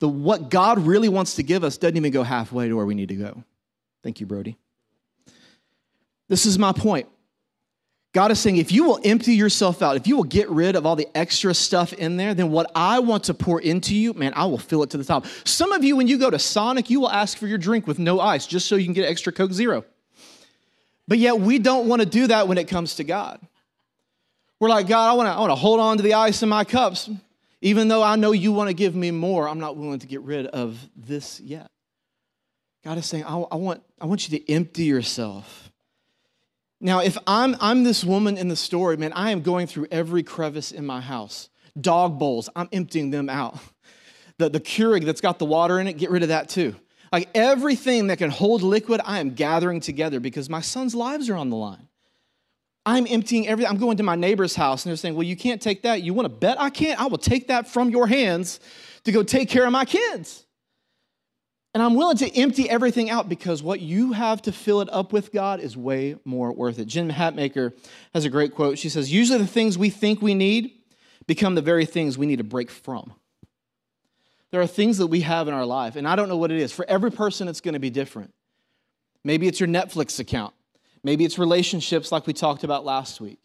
the 0.00 0.08
what 0.08 0.50
God 0.50 0.80
really 0.80 1.08
wants 1.08 1.36
to 1.36 1.42
give 1.42 1.64
us 1.64 1.78
doesn't 1.78 1.96
even 1.96 2.12
go 2.12 2.22
halfway 2.22 2.68
to 2.68 2.74
where 2.74 2.86
we 2.86 2.94
need 2.94 3.08
to 3.08 3.16
go. 3.16 3.44
Thank 4.02 4.20
you, 4.20 4.26
Brody. 4.26 4.58
This 6.28 6.44
is 6.46 6.58
my 6.58 6.72
point. 6.72 7.08
God 8.12 8.30
is 8.30 8.38
saying, 8.38 8.58
if 8.58 8.70
you 8.70 8.84
will 8.84 9.00
empty 9.04 9.32
yourself 9.32 9.80
out, 9.80 9.96
if 9.96 10.06
you 10.06 10.16
will 10.16 10.24
get 10.24 10.50
rid 10.50 10.76
of 10.76 10.84
all 10.84 10.96
the 10.96 11.08
extra 11.14 11.54
stuff 11.54 11.94
in 11.94 12.18
there, 12.18 12.34
then 12.34 12.50
what 12.50 12.70
I 12.74 12.98
want 12.98 13.24
to 13.24 13.34
pour 13.34 13.58
into 13.58 13.94
you, 13.94 14.12
man, 14.12 14.34
I 14.36 14.44
will 14.44 14.58
fill 14.58 14.82
it 14.82 14.90
to 14.90 14.98
the 14.98 15.04
top. 15.04 15.24
Some 15.44 15.72
of 15.72 15.82
you, 15.82 15.96
when 15.96 16.08
you 16.08 16.18
go 16.18 16.28
to 16.28 16.38
Sonic, 16.38 16.90
you 16.90 17.00
will 17.00 17.10
ask 17.10 17.38
for 17.38 17.46
your 17.46 17.56
drink 17.56 17.86
with 17.86 17.98
no 17.98 18.20
ice 18.20 18.46
just 18.46 18.66
so 18.66 18.76
you 18.76 18.84
can 18.84 18.92
get 18.92 19.08
extra 19.08 19.32
Coke 19.32 19.52
Zero. 19.52 19.84
But 21.08 21.18
yet, 21.18 21.40
we 21.40 21.58
don't 21.58 21.88
want 21.88 22.00
to 22.00 22.06
do 22.06 22.26
that 22.28 22.48
when 22.48 22.58
it 22.58 22.68
comes 22.68 22.96
to 22.96 23.04
God. 23.04 23.40
We're 24.60 24.68
like, 24.68 24.86
God, 24.86 25.10
I 25.10 25.14
want 25.14 25.26
to, 25.26 25.32
I 25.32 25.40
want 25.40 25.50
to 25.50 25.56
hold 25.56 25.80
on 25.80 25.96
to 25.96 26.02
the 26.02 26.14
ice 26.14 26.42
in 26.42 26.48
my 26.48 26.64
cups. 26.64 27.10
Even 27.60 27.88
though 27.88 28.02
I 28.02 28.16
know 28.16 28.32
you 28.32 28.52
want 28.52 28.68
to 28.68 28.74
give 28.74 28.94
me 28.94 29.10
more, 29.10 29.48
I'm 29.48 29.60
not 29.60 29.76
willing 29.76 30.00
to 30.00 30.06
get 30.06 30.22
rid 30.22 30.46
of 30.46 30.78
this 30.96 31.40
yet. 31.40 31.70
God 32.84 32.98
is 32.98 33.06
saying, 33.06 33.24
I, 33.24 33.36
I 33.36 33.56
want, 33.56 33.82
I 34.00 34.06
want 34.06 34.28
you 34.28 34.38
to 34.38 34.52
empty 34.52 34.84
yourself 34.84 35.72
now, 36.84 36.98
if 36.98 37.16
I'm, 37.28 37.56
I'm 37.60 37.84
this 37.84 38.02
woman 38.02 38.36
in 38.36 38.48
the 38.48 38.56
story, 38.56 38.96
man, 38.96 39.12
I 39.12 39.30
am 39.30 39.40
going 39.40 39.68
through 39.68 39.86
every 39.92 40.24
crevice 40.24 40.72
in 40.72 40.84
my 40.84 41.00
house. 41.00 41.48
Dog 41.80 42.18
bowls, 42.18 42.50
I'm 42.56 42.68
emptying 42.72 43.10
them 43.10 43.30
out. 43.30 43.56
The, 44.38 44.48
the 44.48 44.58
Keurig 44.60 45.04
that's 45.04 45.20
got 45.20 45.38
the 45.38 45.44
water 45.44 45.78
in 45.78 45.86
it, 45.86 45.92
get 45.92 46.10
rid 46.10 46.22
of 46.22 46.30
that 46.30 46.48
too. 46.48 46.74
Like 47.12 47.28
everything 47.34 48.06
that 48.06 48.16
can 48.16 48.30
hold 48.30 48.62
liquid, 48.62 49.02
I 49.04 49.20
am 49.20 49.34
gathering 49.34 49.80
together 49.80 50.18
because 50.18 50.48
my 50.48 50.62
son's 50.62 50.94
lives 50.94 51.28
are 51.28 51.36
on 51.36 51.50
the 51.50 51.56
line. 51.56 51.88
I'm 52.84 53.06
emptying 53.06 53.46
everything. 53.46 53.70
I'm 53.70 53.78
going 53.78 53.98
to 53.98 54.02
my 54.02 54.16
neighbor's 54.16 54.56
house 54.56 54.84
and 54.84 54.90
they're 54.90 54.96
saying, 54.96 55.14
Well, 55.14 55.22
you 55.22 55.36
can't 55.36 55.60
take 55.60 55.82
that. 55.82 56.02
You 56.02 56.14
want 56.14 56.24
to 56.24 56.34
bet 56.34 56.60
I 56.60 56.70
can't? 56.70 56.98
I 57.00 57.06
will 57.06 57.18
take 57.18 57.48
that 57.48 57.68
from 57.68 57.90
your 57.90 58.06
hands 58.06 58.58
to 59.04 59.12
go 59.12 59.22
take 59.22 59.48
care 59.48 59.66
of 59.66 59.72
my 59.72 59.84
kids. 59.84 60.46
And 61.74 61.82
I'm 61.82 61.94
willing 61.94 62.18
to 62.18 62.36
empty 62.36 62.68
everything 62.68 63.08
out 63.08 63.28
because 63.28 63.62
what 63.62 63.80
you 63.80 64.12
have 64.12 64.42
to 64.42 64.52
fill 64.52 64.80
it 64.82 64.88
up 64.92 65.12
with, 65.12 65.32
God, 65.32 65.60
is 65.60 65.76
way 65.76 66.16
more 66.24 66.52
worth 66.52 66.78
it. 66.78 66.86
Jen 66.86 67.10
Hatmaker 67.10 67.72
has 68.12 68.26
a 68.26 68.30
great 68.30 68.54
quote. 68.54 68.78
She 68.78 68.88
says, 68.88 69.12
Usually 69.12 69.38
the 69.38 69.46
things 69.46 69.78
we 69.78 69.90
think 69.90 70.20
we 70.20 70.34
need 70.34 70.72
become 71.26 71.54
the 71.54 71.62
very 71.62 71.86
things 71.86 72.18
we 72.18 72.26
need 72.26 72.38
to 72.38 72.44
break 72.44 72.70
from. 72.70 73.14
There 74.52 74.60
are 74.60 74.66
things 74.66 74.98
that 74.98 75.08
we 75.08 75.22
have 75.22 75.48
in 75.48 75.54
our 75.54 75.66
life, 75.66 75.96
and 75.96 76.06
I 76.06 76.14
don't 76.14 76.28
know 76.28 76.36
what 76.36 76.52
it 76.52 76.58
is. 76.58 76.72
For 76.72 76.84
every 76.88 77.10
person, 77.10 77.48
it's 77.48 77.60
going 77.60 77.74
to 77.74 77.80
be 77.80 77.90
different. 77.90 78.32
Maybe 79.24 79.48
it's 79.48 79.58
your 79.58 79.68
Netflix 79.68 80.20
account, 80.20 80.54
maybe 81.02 81.24
it's 81.24 81.38
relationships 81.38 82.12
like 82.12 82.26
we 82.26 82.32
talked 82.32 82.62
about 82.62 82.84
last 82.84 83.20
week, 83.20 83.38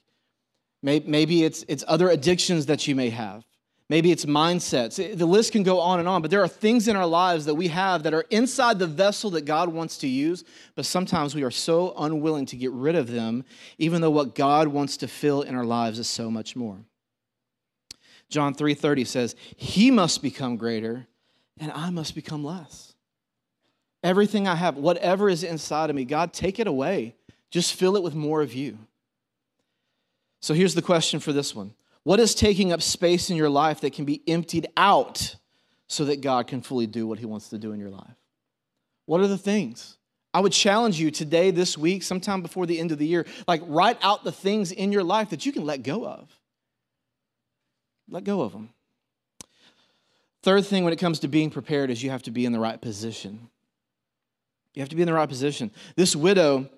maybe 0.84 1.44
it's, 1.44 1.66
it's 1.68 1.84
other 1.88 2.10
addictions 2.10 2.68
that 2.68 2.88
you 2.88 2.96
may 2.96 3.10
have. 3.10 3.44
Maybe 3.90 4.12
it's 4.12 4.26
mindsets. 4.26 5.18
The 5.18 5.26
list 5.26 5.54
can 5.54 5.64
go 5.64 5.80
on 5.80 6.00
and 6.00 6.10
on, 6.10 6.22
but 6.22 6.30
there 6.30 6.44
are 6.44 6.48
things 6.48 6.90
in 6.90 6.98
our 6.98 7.06
lives 7.06 7.46
that 7.46 7.56
we 7.56 7.70
have 7.70 8.04
that 8.04 8.14
are 8.14 8.26
inside 8.30 8.80
the 8.80 8.88
vessel 8.88 9.30
that 9.30 9.46
God 9.46 9.70
wants 9.70 9.98
to 10.00 10.10
use, 10.10 10.44
but 10.76 10.86
sometimes 10.86 11.34
we 11.34 11.44
are 11.44 11.52
so 11.52 11.94
unwilling 11.98 12.46
to 12.48 12.58
get 12.58 12.72
rid 12.74 12.96
of 12.96 13.10
them, 13.10 13.46
even 13.78 14.02
though 14.02 14.12
what 14.12 14.36
God 14.36 14.68
wants 14.68 14.98
to 14.98 15.08
fill 15.08 15.42
in 15.42 15.56
our 15.56 15.64
lives 15.64 16.00
is 16.00 16.08
so 16.10 16.30
much 16.30 16.54
more. 16.54 16.80
John 18.30 18.54
3:30 18.54 19.06
says, 19.06 19.36
"He 19.56 19.92
must 19.92 20.22
become 20.22 20.58
greater, 20.58 21.08
and 21.58 21.72
I 21.72 21.90
must 21.90 22.16
become 22.16 22.44
less." 22.44 22.94
Everything 24.04 24.48
I 24.48 24.56
have, 24.56 24.78
whatever 24.78 25.30
is 25.30 25.44
inside 25.44 25.90
of 25.90 25.96
me, 25.96 26.06
God, 26.06 26.34
take 26.34 26.60
it 26.60 26.68
away. 26.68 27.16
Just 27.50 27.74
fill 27.74 27.96
it 27.96 28.04
with 28.04 28.16
more 28.16 28.42
of 28.42 28.54
you. 28.54 28.78
So 30.40 30.54
here's 30.54 30.76
the 30.76 30.82
question 30.82 31.20
for 31.20 31.34
this 31.34 31.56
one. 31.56 31.74
What 32.04 32.20
is 32.20 32.36
taking 32.36 32.72
up 32.72 32.82
space 32.82 33.30
in 33.30 33.36
your 33.36 33.50
life 33.50 33.82
that 33.82 33.94
can 33.94 34.06
be 34.06 34.22
emptied 34.28 34.68
out 34.78 35.36
so 35.88 36.06
that 36.06 36.22
God 36.22 36.48
can 36.48 36.62
fully 36.62 36.88
do 36.88 37.08
what 37.08 37.20
He 37.20 37.26
wants 37.26 37.50
to 37.50 37.58
do 37.58 37.72
in 37.72 37.80
your 37.80 37.90
life? 37.90 38.16
What 39.06 39.22
are 39.22 39.28
the 39.28 39.38
things? 39.38 39.98
I 40.34 40.40
would 40.40 40.52
challenge 40.52 41.00
you 41.00 41.10
today, 41.10 41.52
this 41.52 41.78
week, 41.78 42.04
sometime 42.04 42.42
before 42.42 42.66
the 42.66 42.80
end 42.80 42.92
of 42.92 42.98
the 42.98 43.08
year, 43.08 43.26
like 43.48 43.62
write 43.66 43.98
out 44.02 44.24
the 44.24 44.32
things 44.32 44.72
in 44.72 44.92
your 44.92 45.04
life 45.04 45.32
that 45.32 45.46
you 45.46 45.52
can 45.52 45.66
let 45.66 45.84
go 45.84 46.06
of. 46.06 46.37
Let 48.10 48.24
go 48.24 48.42
of 48.42 48.52
them. 48.52 48.70
Third 50.44 50.66
thing 50.66 50.84
when 50.84 50.94
it 50.94 51.00
comes 51.00 51.20
to 51.20 51.28
being 51.28 51.50
prepared 51.50 51.90
is 51.90 52.02
you 52.02 52.10
have 52.10 52.24
to 52.24 52.32
be 52.32 52.46
in 52.46 52.52
the 52.52 52.60
right 52.60 52.80
position. 52.80 53.50
You 54.74 54.82
have 54.82 54.90
to 54.90 54.96
be 54.96 55.02
in 55.02 55.08
the 55.08 55.14
right 55.14 55.28
position. 55.28 55.72
This 55.96 56.16
widow 56.16 56.70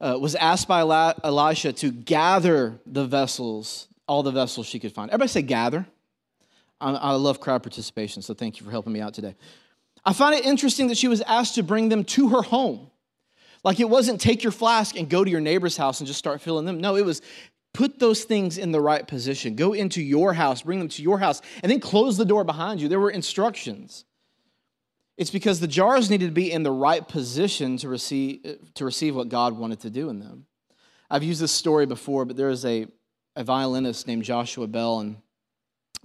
uh, 0.00 0.18
was 0.20 0.34
asked 0.34 0.68
by 0.68 0.80
Elisha 1.24 1.72
to 1.72 1.90
gather 1.90 2.78
the 2.86 3.06
vessels 3.06 3.88
all 4.10 4.24
the 4.24 4.32
vessels 4.32 4.66
she 4.66 4.80
could 4.80 4.92
find. 4.92 5.08
Everybody 5.10 5.28
say 5.28 5.42
gather. 5.42 5.86
I, 6.80 6.90
I 6.90 7.12
love 7.12 7.38
crowd 7.38 7.62
participation, 7.62 8.22
so 8.22 8.34
thank 8.34 8.58
you 8.58 8.66
for 8.66 8.72
helping 8.72 8.92
me 8.92 9.00
out 9.00 9.14
today. 9.14 9.36
I 10.04 10.12
find 10.12 10.34
it 10.34 10.44
interesting 10.44 10.88
that 10.88 10.98
she 10.98 11.06
was 11.06 11.20
asked 11.20 11.54
to 11.54 11.62
bring 11.62 11.90
them 11.90 12.02
to 12.04 12.30
her 12.30 12.42
home. 12.42 12.90
Like 13.62 13.78
it 13.78 13.88
wasn't 13.88 14.20
take 14.20 14.42
your 14.42 14.50
flask 14.50 14.96
and 14.96 15.08
go 15.08 15.22
to 15.22 15.30
your 15.30 15.40
neighbor's 15.40 15.76
house 15.76 16.00
and 16.00 16.08
just 16.08 16.18
start 16.18 16.40
filling 16.40 16.64
them. 16.64 16.80
No, 16.80 16.96
it 16.96 17.04
was 17.04 17.22
put 17.72 17.98
those 17.98 18.24
things 18.24 18.58
in 18.58 18.72
the 18.72 18.80
right 18.80 19.06
position. 19.06 19.54
Go 19.54 19.72
into 19.72 20.02
your 20.02 20.32
house, 20.32 20.62
bring 20.62 20.78
them 20.78 20.88
to 20.88 21.02
your 21.02 21.18
house, 21.18 21.40
and 21.62 21.70
then 21.70 21.80
close 21.80 22.16
the 22.16 22.24
door 22.24 22.44
behind 22.44 22.80
you. 22.80 22.88
There 22.88 23.00
were 23.00 23.10
instructions. 23.10 24.04
It's 25.16 25.30
because 25.30 25.60
the 25.60 25.68
jars 25.68 26.10
needed 26.10 26.26
to 26.26 26.32
be 26.32 26.50
in 26.50 26.62
the 26.62 26.72
right 26.72 27.06
position 27.06 27.76
to 27.78 27.88
receive, 27.88 28.58
to 28.74 28.84
receive 28.84 29.14
what 29.14 29.28
God 29.28 29.56
wanted 29.56 29.80
to 29.80 29.90
do 29.90 30.08
in 30.08 30.18
them. 30.18 30.46
I've 31.10 31.22
used 31.22 31.40
this 31.40 31.52
story 31.52 31.86
before, 31.86 32.24
but 32.24 32.36
there 32.36 32.50
is 32.50 32.64
a 32.64 32.86
a 33.36 33.44
violinist 33.44 34.06
named 34.06 34.24
Joshua 34.24 34.66
Bell. 34.66 35.00
In 35.00 35.16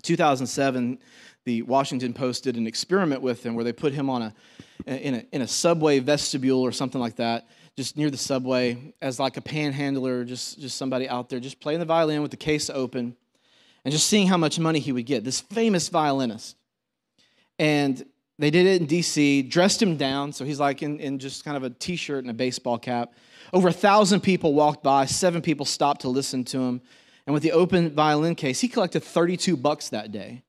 2007, 0.03 0.99
the 1.45 1.61
Washington 1.63 2.13
Post 2.13 2.43
did 2.43 2.55
an 2.55 2.67
experiment 2.67 3.21
with 3.21 3.45
him 3.45 3.55
where 3.55 3.63
they 3.63 3.73
put 3.73 3.93
him 3.93 4.09
on 4.09 4.21
a 4.21 4.33
in 4.85 5.15
a, 5.15 5.25
in 5.31 5.41
a 5.41 5.47
subway 5.47 5.99
vestibule 5.99 6.61
or 6.61 6.71
something 6.71 6.99
like 6.99 7.15
that, 7.15 7.47
just 7.77 7.97
near 7.97 8.09
the 8.09 8.17
subway, 8.17 8.93
as 9.01 9.19
like 9.19 9.37
a 9.37 9.41
panhandler, 9.41 10.23
just, 10.23 10.59
just 10.59 10.77
somebody 10.77 11.09
out 11.09 11.29
there, 11.29 11.39
just 11.39 11.59
playing 11.59 11.79
the 11.79 11.85
violin 11.85 12.21
with 12.21 12.31
the 12.31 12.37
case 12.37 12.69
open 12.69 13.15
and 13.83 13.91
just 13.91 14.07
seeing 14.07 14.27
how 14.27 14.37
much 14.37 14.57
money 14.59 14.79
he 14.79 14.91
would 14.91 15.05
get. 15.05 15.23
This 15.23 15.41
famous 15.41 15.89
violinist. 15.89 16.55
And 17.59 18.05
they 18.37 18.49
did 18.49 18.65
it 18.65 18.81
in 18.81 18.87
DC, 18.87 19.49
dressed 19.49 19.81
him 19.81 19.95
down, 19.95 20.33
so 20.33 20.43
he's 20.43 20.59
like 20.59 20.83
in, 20.83 20.99
in 20.99 21.19
just 21.19 21.45
kind 21.45 21.55
of 21.55 21.63
a 21.63 21.69
t 21.69 21.95
shirt 21.95 22.23
and 22.23 22.31
a 22.31 22.33
baseball 22.33 22.77
cap. 22.77 23.13
Over 23.53 23.69
a 23.69 23.73
thousand 23.73 24.21
people 24.21 24.53
walked 24.53 24.83
by, 24.83 25.05
seven 25.05 25.41
people 25.41 25.65
stopped 25.65 26.01
to 26.01 26.09
listen 26.09 26.43
to 26.45 26.59
him. 26.59 26.81
And 27.25 27.33
with 27.33 27.43
the 27.43 27.53
open 27.53 27.91
violin 27.91 28.35
case, 28.35 28.59
he 28.59 28.67
collected 28.67 29.03
32 29.03 29.55
bucks 29.57 29.89
that 29.89 30.11
day. 30.11 30.43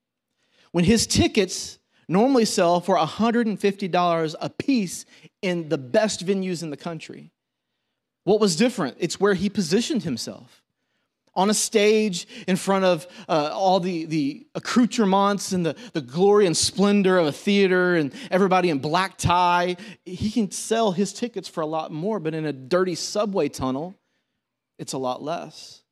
When 0.73 0.85
his 0.85 1.07
tickets 1.07 1.79
normally 2.09 2.45
sell 2.45 2.81
for 2.81 2.97
$150 2.97 4.35
a 4.41 4.51
piece 4.51 5.05
in 5.43 5.69
the 5.69 5.79
best 5.79 6.25
venues 6.25 6.63
in 6.63 6.71
the 6.71 6.77
country. 6.77 7.31
What 8.25 8.41
was 8.41 8.57
different? 8.57 8.97
It's 8.99 9.21
where 9.21 9.35
he 9.35 9.49
positioned 9.49 10.03
himself. 10.03 10.63
on 11.35 11.51
a 11.51 11.55
stage 11.55 12.27
in 12.49 12.57
front 12.57 12.83
of 12.85 13.07
uh, 13.29 13.51
all 13.53 13.79
the, 13.79 14.07
the 14.07 14.47
accoutrements 14.55 15.53
and 15.53 15.67
the, 15.67 15.77
the 15.93 16.01
glory 16.01 16.47
and 16.47 16.57
splendor 16.57 17.19
of 17.19 17.27
a 17.27 17.33
theater 17.33 17.95
and 17.95 18.15
everybody 18.31 18.71
in 18.71 18.79
black 18.79 19.19
tie. 19.19 19.77
He 20.07 20.31
can 20.31 20.51
sell 20.51 20.93
his 20.93 21.13
tickets 21.13 21.47
for 21.47 21.61
a 21.61 21.67
lot 21.67 21.93
more, 21.93 22.19
but 22.19 22.35
in 22.35 22.47
a 22.47 22.55
dirty 22.55 22.95
subway 22.95 23.51
tunnel, 23.51 23.95
it's 24.79 24.95
a 24.95 24.99
lot 24.99 25.23
less. 25.23 25.83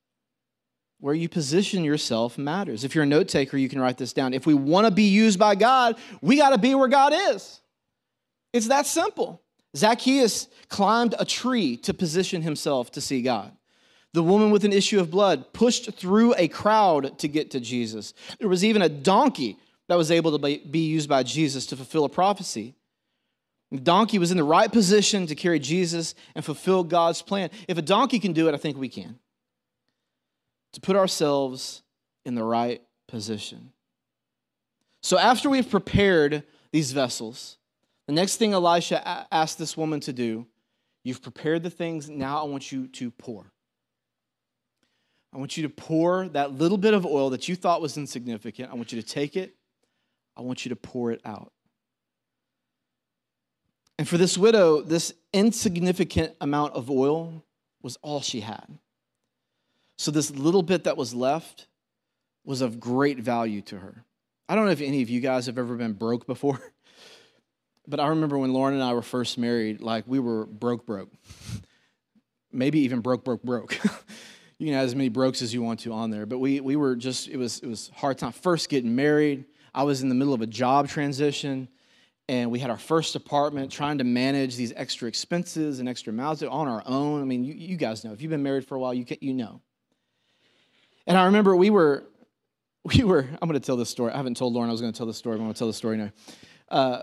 Where 1.04 1.12
you 1.12 1.28
position 1.28 1.84
yourself 1.84 2.38
matters. 2.38 2.82
If 2.82 2.94
you're 2.94 3.04
a 3.04 3.06
note 3.06 3.28
taker, 3.28 3.58
you 3.58 3.68
can 3.68 3.78
write 3.78 3.98
this 3.98 4.14
down. 4.14 4.32
If 4.32 4.46
we 4.46 4.54
want 4.54 4.86
to 4.86 4.90
be 4.90 5.02
used 5.02 5.38
by 5.38 5.54
God, 5.54 5.96
we 6.22 6.38
got 6.38 6.48
to 6.48 6.58
be 6.58 6.74
where 6.74 6.88
God 6.88 7.12
is. 7.14 7.60
It's 8.54 8.68
that 8.68 8.86
simple. 8.86 9.42
Zacchaeus 9.76 10.48
climbed 10.70 11.14
a 11.18 11.26
tree 11.26 11.76
to 11.76 11.92
position 11.92 12.40
himself 12.40 12.90
to 12.92 13.02
see 13.02 13.20
God. 13.20 13.52
The 14.14 14.22
woman 14.22 14.50
with 14.50 14.64
an 14.64 14.72
issue 14.72 14.98
of 14.98 15.10
blood 15.10 15.52
pushed 15.52 15.92
through 15.92 16.36
a 16.38 16.48
crowd 16.48 17.18
to 17.18 17.28
get 17.28 17.50
to 17.50 17.60
Jesus. 17.60 18.14
There 18.38 18.48
was 18.48 18.64
even 18.64 18.80
a 18.80 18.88
donkey 18.88 19.58
that 19.88 19.98
was 19.98 20.10
able 20.10 20.38
to 20.38 20.58
be 20.70 20.86
used 20.86 21.10
by 21.10 21.22
Jesus 21.22 21.66
to 21.66 21.76
fulfill 21.76 22.06
a 22.06 22.08
prophecy. 22.08 22.76
The 23.70 23.78
donkey 23.78 24.18
was 24.18 24.30
in 24.30 24.38
the 24.38 24.42
right 24.42 24.72
position 24.72 25.26
to 25.26 25.34
carry 25.34 25.58
Jesus 25.58 26.14
and 26.34 26.42
fulfill 26.42 26.82
God's 26.82 27.20
plan. 27.20 27.50
If 27.68 27.76
a 27.76 27.82
donkey 27.82 28.18
can 28.18 28.32
do 28.32 28.48
it, 28.48 28.54
I 28.54 28.56
think 28.56 28.78
we 28.78 28.88
can. 28.88 29.18
To 30.74 30.80
put 30.80 30.96
ourselves 30.96 31.82
in 32.24 32.34
the 32.34 32.42
right 32.42 32.82
position. 33.06 33.72
So 35.02 35.16
after 35.16 35.48
we've 35.48 35.70
prepared 35.70 36.42
these 36.72 36.90
vessels, 36.90 37.58
the 38.08 38.12
next 38.12 38.36
thing 38.36 38.52
Elisha 38.52 39.26
asked 39.32 39.56
this 39.56 39.76
woman 39.76 40.00
to 40.00 40.12
do, 40.12 40.46
you've 41.04 41.22
prepared 41.22 41.62
the 41.62 41.70
things, 41.70 42.10
now 42.10 42.40
I 42.40 42.48
want 42.48 42.72
you 42.72 42.88
to 42.88 43.10
pour. 43.12 43.52
I 45.32 45.38
want 45.38 45.56
you 45.56 45.62
to 45.62 45.68
pour 45.68 46.28
that 46.30 46.52
little 46.52 46.78
bit 46.78 46.92
of 46.92 47.06
oil 47.06 47.30
that 47.30 47.48
you 47.48 47.54
thought 47.54 47.80
was 47.80 47.96
insignificant. 47.96 48.72
I 48.72 48.74
want 48.74 48.92
you 48.92 49.00
to 49.00 49.06
take 49.06 49.36
it. 49.36 49.54
I 50.36 50.40
want 50.40 50.64
you 50.64 50.70
to 50.70 50.76
pour 50.76 51.12
it 51.12 51.20
out. 51.24 51.52
And 53.96 54.08
for 54.08 54.18
this 54.18 54.36
widow, 54.36 54.80
this 54.80 55.12
insignificant 55.32 56.34
amount 56.40 56.74
of 56.74 56.90
oil 56.90 57.44
was 57.80 57.96
all 58.02 58.20
she 58.20 58.40
had. 58.40 58.78
So, 59.96 60.10
this 60.10 60.30
little 60.30 60.62
bit 60.62 60.84
that 60.84 60.96
was 60.96 61.14
left 61.14 61.68
was 62.44 62.60
of 62.60 62.80
great 62.80 63.18
value 63.18 63.62
to 63.62 63.78
her. 63.78 64.04
I 64.48 64.54
don't 64.54 64.66
know 64.66 64.72
if 64.72 64.80
any 64.80 65.02
of 65.02 65.08
you 65.08 65.20
guys 65.20 65.46
have 65.46 65.58
ever 65.58 65.76
been 65.76 65.94
broke 65.94 66.26
before, 66.26 66.60
but 67.88 68.00
I 68.00 68.08
remember 68.08 68.38
when 68.38 68.52
Lauren 68.52 68.74
and 68.74 68.82
I 68.82 68.92
were 68.92 69.02
first 69.02 69.38
married, 69.38 69.80
like 69.80 70.04
we 70.06 70.18
were 70.18 70.46
broke, 70.46 70.84
broke. 70.86 71.10
Maybe 72.52 72.80
even 72.80 73.00
broke, 73.00 73.24
broke, 73.24 73.42
broke. 73.42 73.78
you 74.58 74.66
can 74.66 74.74
have 74.74 74.84
as 74.84 74.94
many 74.94 75.08
brokes 75.08 75.42
as 75.42 75.52
you 75.52 75.62
want 75.62 75.80
to 75.80 75.92
on 75.92 76.10
there. 76.10 76.26
But 76.26 76.38
we, 76.38 76.60
we 76.60 76.76
were 76.76 76.94
just, 76.94 77.28
it 77.28 77.36
was, 77.36 77.58
it 77.60 77.66
was 77.66 77.90
hard 77.94 78.18
time. 78.18 78.32
First 78.32 78.68
getting 78.68 78.94
married, 78.94 79.46
I 79.74 79.82
was 79.82 80.02
in 80.02 80.08
the 80.08 80.14
middle 80.14 80.34
of 80.34 80.40
a 80.40 80.46
job 80.46 80.88
transition, 80.88 81.68
and 82.28 82.50
we 82.50 82.60
had 82.60 82.70
our 82.70 82.78
first 82.78 83.16
apartment 83.16 83.72
trying 83.72 83.98
to 83.98 84.04
manage 84.04 84.56
these 84.56 84.72
extra 84.76 85.08
expenses 85.08 85.80
and 85.80 85.88
extra 85.88 86.12
mouths 86.12 86.42
on 86.42 86.68
our 86.68 86.82
own. 86.86 87.20
I 87.20 87.24
mean, 87.24 87.44
you, 87.44 87.54
you 87.54 87.76
guys 87.76 88.04
know. 88.04 88.12
If 88.12 88.22
you've 88.22 88.30
been 88.30 88.42
married 88.42 88.66
for 88.66 88.76
a 88.76 88.78
while, 88.78 88.94
you, 88.94 89.04
you 89.20 89.34
know. 89.34 89.60
And 91.06 91.18
I 91.18 91.26
remember 91.26 91.54
we 91.54 91.70
were, 91.70 92.04
we 92.84 93.04
were, 93.04 93.26
I'm 93.40 93.48
going 93.48 93.60
to 93.60 93.64
tell 93.64 93.76
this 93.76 93.90
story. 93.90 94.12
I 94.12 94.16
haven't 94.16 94.36
told 94.36 94.52
Lauren 94.54 94.68
I 94.68 94.72
was 94.72 94.80
going 94.80 94.92
to 94.92 94.96
tell 94.96 95.06
this 95.06 95.16
story, 95.16 95.36
but 95.36 95.42
I'm 95.42 95.46
going 95.46 95.54
to 95.54 95.58
tell 95.58 95.68
the 95.68 95.74
story 95.74 95.96
now. 95.96 96.12
Uh, 96.68 97.02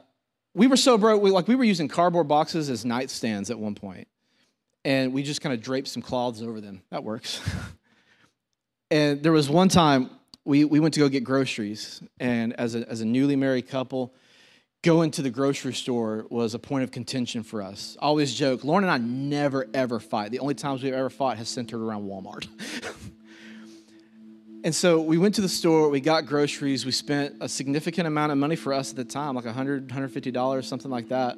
we 0.53 0.67
were 0.67 0.77
so 0.77 0.97
broke, 0.97 1.21
we, 1.21 1.31
like 1.31 1.47
we 1.47 1.55
were 1.55 1.63
using 1.63 1.87
cardboard 1.87 2.27
boxes 2.27 2.69
as 2.69 2.83
nightstands 2.83 3.49
at 3.49 3.57
one 3.57 3.75
point 3.75 4.07
and 4.83 5.13
we 5.13 5.23
just 5.23 5.41
kind 5.41 5.53
of 5.53 5.61
draped 5.61 5.87
some 5.87 6.01
cloths 6.01 6.41
over 6.41 6.61
them. 6.61 6.81
That 6.89 7.03
works. 7.03 7.41
and 8.91 9.21
there 9.21 9.31
was 9.31 9.49
one 9.49 9.69
time 9.69 10.09
we, 10.45 10.65
we 10.65 10.79
went 10.79 10.93
to 10.95 10.99
go 10.99 11.09
get 11.09 11.23
groceries, 11.23 12.01
and 12.19 12.53
as 12.53 12.75
a, 12.75 12.89
as 12.89 13.01
a 13.01 13.05
newly 13.05 13.35
married 13.35 13.67
couple, 13.67 14.15
going 14.81 15.11
to 15.11 15.21
the 15.21 15.29
grocery 15.29 15.73
store 15.73 16.25
was 16.29 16.55
a 16.55 16.59
point 16.59 16.83
of 16.83 16.91
contention 16.91 17.43
for 17.43 17.61
us. 17.61 17.95
Always 17.99 18.33
joke, 18.33 18.63
Lauren 18.63 18.83
and 18.83 18.91
I 18.91 18.97
never 18.97 19.67
ever 19.73 19.99
fight. 19.99 20.31
The 20.31 20.39
only 20.39 20.55
times 20.55 20.81
we've 20.81 20.93
ever 20.93 21.11
fought 21.11 21.37
has 21.37 21.49
centered 21.49 21.83
around 21.83 22.07
Walmart. 22.07 22.47
and 24.63 24.75
so 24.75 25.01
we 25.01 25.17
went 25.17 25.35
to 25.35 25.41
the 25.41 25.49
store, 25.49 25.89
we 25.89 25.99
got 25.99 26.27
groceries, 26.27 26.85
we 26.85 26.91
spent 26.91 27.35
a 27.41 27.49
significant 27.49 28.07
amount 28.07 28.31
of 28.31 28.37
money 28.37 28.55
for 28.55 28.73
us 28.73 28.91
at 28.91 28.95
the 28.95 29.03
time, 29.03 29.35
like 29.35 29.45
$100, 29.45 29.87
$150, 29.87 30.63
something 30.63 30.91
like 30.91 31.09
that. 31.09 31.37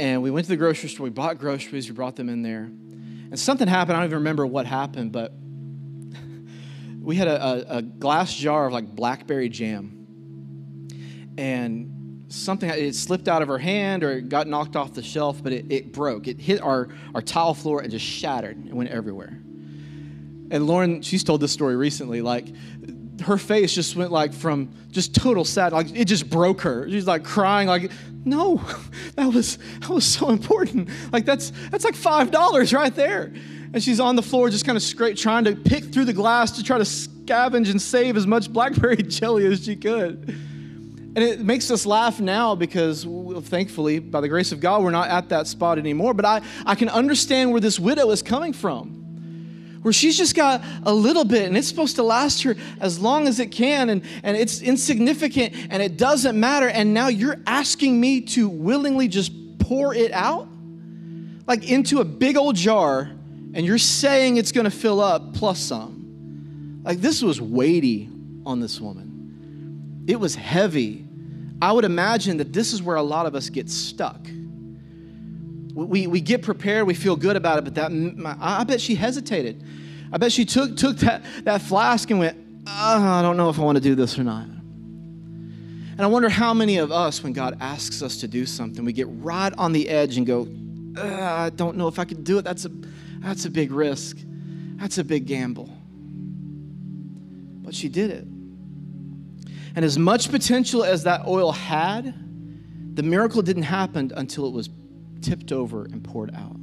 And 0.00 0.20
we 0.20 0.32
went 0.32 0.46
to 0.46 0.50
the 0.50 0.56
grocery 0.56 0.88
store, 0.88 1.04
we 1.04 1.10
bought 1.10 1.38
groceries, 1.38 1.88
we 1.88 1.94
brought 1.94 2.16
them 2.16 2.28
in 2.28 2.42
there. 2.42 2.64
And 2.64 3.38
something 3.38 3.68
happened, 3.68 3.96
I 3.96 4.00
don't 4.00 4.06
even 4.06 4.18
remember 4.18 4.44
what 4.44 4.66
happened, 4.66 5.12
but 5.12 5.32
we 7.00 7.14
had 7.14 7.28
a, 7.28 7.44
a, 7.44 7.76
a 7.76 7.82
glass 7.82 8.34
jar 8.34 8.66
of 8.66 8.72
like 8.72 8.88
blackberry 8.88 9.48
jam. 9.48 9.96
And 11.38 12.24
something, 12.26 12.68
it 12.68 12.96
slipped 12.96 13.28
out 13.28 13.40
of 13.40 13.46
her 13.46 13.58
hand 13.58 14.02
or 14.02 14.12
it 14.12 14.28
got 14.28 14.48
knocked 14.48 14.74
off 14.74 14.94
the 14.94 15.02
shelf, 15.02 15.40
but 15.44 15.52
it, 15.52 15.66
it 15.70 15.92
broke. 15.92 16.26
It 16.26 16.40
hit 16.40 16.60
our, 16.60 16.88
our 17.14 17.22
tile 17.22 17.54
floor 17.54 17.82
and 17.82 17.90
just 17.90 18.04
shattered. 18.04 18.66
It 18.66 18.74
went 18.74 18.90
everywhere. 18.90 19.40
And 20.50 20.66
Lauren, 20.66 21.02
she's 21.02 21.22
told 21.22 21.40
this 21.40 21.52
story 21.52 21.76
recently. 21.76 22.22
Like, 22.22 22.46
her 23.22 23.36
face 23.36 23.74
just 23.74 23.96
went 23.96 24.10
like 24.10 24.32
from 24.32 24.70
just 24.90 25.14
total 25.14 25.44
sad, 25.44 25.72
like 25.72 25.94
it 25.94 26.06
just 26.06 26.28
broke 26.28 26.62
her. 26.62 26.88
She's 26.88 27.06
like 27.06 27.24
crying, 27.24 27.68
like, 27.68 27.90
no, 28.24 28.56
that 29.16 29.32
was 29.32 29.58
that 29.80 29.90
was 29.90 30.04
so 30.04 30.30
important. 30.30 30.88
Like 31.12 31.24
that's 31.24 31.52
that's 31.70 31.84
like 31.84 31.94
five 31.94 32.30
dollars 32.30 32.72
right 32.72 32.94
there. 32.94 33.32
And 33.72 33.80
she's 33.80 34.00
on 34.00 34.16
the 34.16 34.22
floor 34.22 34.50
just 34.50 34.64
kind 34.64 34.76
of 34.76 34.82
scrape, 34.82 35.16
trying 35.16 35.44
to 35.44 35.54
pick 35.54 35.84
through 35.84 36.06
the 36.06 36.12
glass 36.12 36.50
to 36.52 36.64
try 36.64 36.78
to 36.78 36.84
scavenge 36.84 37.70
and 37.70 37.80
save 37.80 38.16
as 38.16 38.26
much 38.26 38.52
blackberry 38.52 38.96
jelly 39.02 39.46
as 39.46 39.64
she 39.64 39.76
could. 39.76 40.28
And 40.28 41.18
it 41.18 41.40
makes 41.40 41.70
us 41.70 41.86
laugh 41.86 42.20
now 42.20 42.54
because 42.56 43.06
thankfully, 43.42 44.00
by 44.00 44.20
the 44.20 44.28
grace 44.28 44.50
of 44.50 44.60
God, 44.60 44.82
we're 44.82 44.90
not 44.90 45.08
at 45.08 45.28
that 45.28 45.46
spot 45.46 45.78
anymore. 45.78 46.14
But 46.14 46.24
I, 46.24 46.40
I 46.66 46.74
can 46.74 46.88
understand 46.88 47.52
where 47.52 47.60
this 47.60 47.78
widow 47.78 48.10
is 48.10 48.22
coming 48.22 48.52
from 48.52 49.00
where 49.82 49.92
she's 49.92 50.16
just 50.16 50.34
got 50.34 50.62
a 50.82 50.92
little 50.92 51.24
bit 51.24 51.46
and 51.46 51.56
it's 51.56 51.68
supposed 51.68 51.96
to 51.96 52.02
last 52.02 52.42
her 52.42 52.54
as 52.80 52.98
long 52.98 53.26
as 53.26 53.40
it 53.40 53.46
can 53.46 53.90
and, 53.90 54.02
and 54.22 54.36
it's 54.36 54.60
insignificant 54.60 55.54
and 55.70 55.82
it 55.82 55.96
doesn't 55.96 56.38
matter. 56.38 56.68
And 56.68 56.92
now 56.92 57.08
you're 57.08 57.38
asking 57.46 57.98
me 57.98 58.20
to 58.22 58.48
willingly 58.48 59.08
just 59.08 59.32
pour 59.58 59.94
it 59.94 60.12
out 60.12 60.48
like 61.46 61.68
into 61.70 62.00
a 62.00 62.04
big 62.04 62.36
old 62.36 62.56
jar 62.56 63.10
and 63.54 63.66
you're 63.66 63.78
saying 63.78 64.36
it's 64.36 64.52
going 64.52 64.64
to 64.64 64.70
fill 64.70 65.00
up 65.00 65.34
plus 65.34 65.58
some. 65.58 66.82
Like 66.84 66.98
this 66.98 67.22
was 67.22 67.40
weighty 67.40 68.08
on 68.44 68.60
this 68.60 68.80
woman, 68.80 70.04
it 70.06 70.16
was 70.16 70.34
heavy. 70.34 71.06
I 71.62 71.72
would 71.72 71.84
imagine 71.84 72.38
that 72.38 72.54
this 72.54 72.72
is 72.72 72.82
where 72.82 72.96
a 72.96 73.02
lot 73.02 73.26
of 73.26 73.34
us 73.34 73.50
get 73.50 73.68
stuck 73.68 74.26
we, 75.74 76.06
we 76.06 76.20
get 76.20 76.42
prepared, 76.42 76.86
we 76.86 76.94
feel 76.94 77.16
good 77.16 77.36
about 77.36 77.58
it, 77.58 77.64
but 77.64 77.74
that 77.74 78.36
I 78.40 78.64
bet 78.64 78.80
she 78.80 78.94
hesitated. 78.94 79.64
I 80.12 80.18
bet 80.18 80.32
she 80.32 80.44
took, 80.44 80.76
took 80.76 80.96
that, 80.98 81.22
that 81.44 81.62
flask 81.62 82.10
and 82.10 82.18
went, 82.18 82.36
oh, 82.66 82.70
I 82.70 83.22
don't 83.22 83.36
know 83.36 83.48
if 83.48 83.58
I 83.58 83.62
want 83.62 83.76
to 83.76 83.82
do 83.82 83.94
this 83.94 84.18
or 84.18 84.24
not. 84.24 84.44
And 84.46 86.00
I 86.00 86.06
wonder 86.06 86.28
how 86.28 86.54
many 86.54 86.78
of 86.78 86.90
us, 86.90 87.22
when 87.22 87.32
God 87.32 87.58
asks 87.60 88.02
us 88.02 88.16
to 88.18 88.28
do 88.28 88.46
something, 88.46 88.84
we 88.84 88.92
get 88.92 89.06
right 89.10 89.52
on 89.58 89.72
the 89.72 89.88
edge 89.88 90.16
and 90.16 90.26
go, 90.26 90.48
uh, 90.96 91.04
I 91.04 91.50
don't 91.50 91.76
know 91.76 91.88
if 91.88 91.98
I 91.98 92.04
could 92.04 92.24
do 92.24 92.38
it. 92.38 92.42
That's 92.42 92.64
a, 92.64 92.70
that's 93.18 93.44
a 93.44 93.50
big 93.50 93.70
risk. 93.70 94.16
That's 94.76 94.98
a 94.98 95.04
big 95.04 95.26
gamble. 95.26 95.68
But 97.62 97.74
she 97.74 97.88
did 97.88 98.10
it. 98.10 98.24
And 99.76 99.84
as 99.84 99.98
much 99.98 100.30
potential 100.30 100.82
as 100.82 101.04
that 101.04 101.26
oil 101.26 101.52
had, 101.52 102.14
the 102.96 103.02
miracle 103.02 103.42
didn't 103.42 103.64
happen 103.64 104.10
until 104.16 104.46
it 104.46 104.52
was 104.52 104.68
tipped 105.22 105.52
over 105.52 105.84
and 105.84 106.02
poured 106.02 106.34
out. 106.34 106.56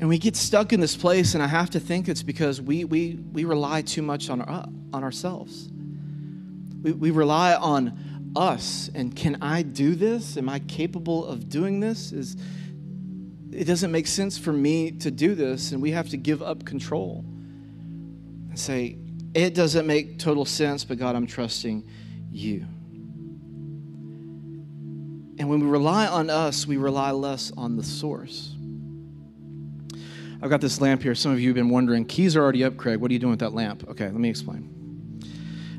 And 0.00 0.08
we 0.08 0.18
get 0.18 0.34
stuck 0.34 0.72
in 0.72 0.80
this 0.80 0.96
place, 0.96 1.34
and 1.34 1.42
I 1.42 1.46
have 1.46 1.70
to 1.70 1.80
think 1.80 2.08
it's 2.08 2.24
because 2.24 2.60
we, 2.60 2.84
we, 2.84 3.20
we 3.32 3.44
rely 3.44 3.82
too 3.82 4.02
much 4.02 4.30
on, 4.30 4.42
our, 4.42 4.66
on 4.92 5.04
ourselves. 5.04 5.68
We, 6.82 6.90
we 6.90 7.10
rely 7.12 7.54
on 7.54 8.32
us. 8.34 8.90
And 8.94 9.14
can 9.14 9.38
I 9.40 9.62
do 9.62 9.94
this? 9.94 10.36
Am 10.36 10.48
I 10.48 10.58
capable 10.58 11.24
of 11.24 11.48
doing 11.48 11.78
this? 11.78 12.10
Is, 12.10 12.36
it 13.52 13.64
doesn't 13.64 13.92
make 13.92 14.08
sense 14.08 14.36
for 14.36 14.52
me 14.52 14.90
to 14.90 15.10
do 15.12 15.36
this, 15.36 15.70
and 15.70 15.80
we 15.80 15.92
have 15.92 16.08
to 16.08 16.16
give 16.16 16.42
up 16.42 16.64
control 16.64 17.24
and 18.48 18.58
say, 18.58 18.96
It 19.34 19.54
doesn't 19.54 19.86
make 19.86 20.18
total 20.18 20.44
sense, 20.44 20.84
but 20.84 20.98
God, 20.98 21.14
I'm 21.14 21.28
trusting 21.28 21.88
you. 22.30 22.66
And 25.42 25.50
when 25.50 25.58
we 25.58 25.66
rely 25.66 26.06
on 26.06 26.30
us, 26.30 26.68
we 26.68 26.76
rely 26.76 27.10
less 27.10 27.50
on 27.56 27.76
the 27.76 27.82
source. 27.82 28.54
I've 30.40 30.48
got 30.48 30.60
this 30.60 30.80
lamp 30.80 31.02
here. 31.02 31.16
Some 31.16 31.32
of 31.32 31.40
you 31.40 31.48
have 31.48 31.56
been 31.56 31.68
wondering, 31.68 32.04
keys 32.04 32.36
are 32.36 32.42
already 32.42 32.62
up, 32.62 32.76
Craig. 32.76 33.00
What 33.00 33.10
are 33.10 33.12
you 33.12 33.18
doing 33.18 33.32
with 33.32 33.40
that 33.40 33.52
lamp? 33.52 33.84
Okay, 33.88 34.04
let 34.04 34.14
me 34.14 34.30
explain. 34.30 35.20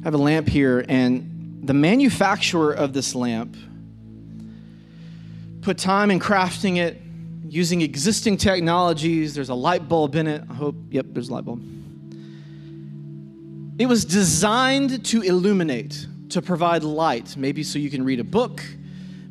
I 0.02 0.04
have 0.04 0.16
a 0.16 0.18
lamp 0.18 0.50
here, 0.50 0.84
and 0.90 1.62
the 1.64 1.74
manufacturer 1.74 2.74
of 2.74 2.92
this 2.92 3.16
lamp 3.16 3.56
put 5.62 5.78
time 5.78 6.12
in 6.12 6.20
crafting 6.20 6.76
it, 6.76 7.02
using 7.48 7.84
existing 7.84 8.36
technologies. 8.36 9.34
There's 9.34 9.48
a 9.48 9.56
light 9.56 9.88
bulb 9.88 10.16
in 10.16 10.28
it. 10.28 10.44
I 10.50 10.56
hope, 10.56 10.76
yep, 10.90 11.06
there's 11.08 11.30
a 11.30 11.36
light 11.36 11.46
bulb. 11.46 11.62
It 13.80 13.86
was 13.86 14.04
designed 14.04 15.06
to 15.06 15.22
illuminate, 15.22 16.06
to 16.32 16.42
provide 16.42 16.84
light, 16.84 17.38
maybe 17.38 17.64
so 17.64 17.80
you 17.80 17.90
can 17.90 18.04
read 18.04 18.20
a 18.20 18.26
book, 18.26 18.62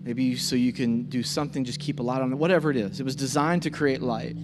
maybe 0.02 0.36
so 0.36 0.56
you 0.56 0.72
can 0.72 1.04
do 1.04 1.22
something, 1.22 1.64
just 1.64 1.80
keep 1.80 2.00
a 2.00 2.02
light 2.02 2.20
on 2.20 2.32
it, 2.32 2.36
whatever 2.36 2.70
it 2.70 2.76
is. 2.76 3.00
It 3.00 3.04
was 3.04 3.16
designed 3.16 3.62
to 3.62 3.70
create 3.70 4.02
light. 4.02 4.36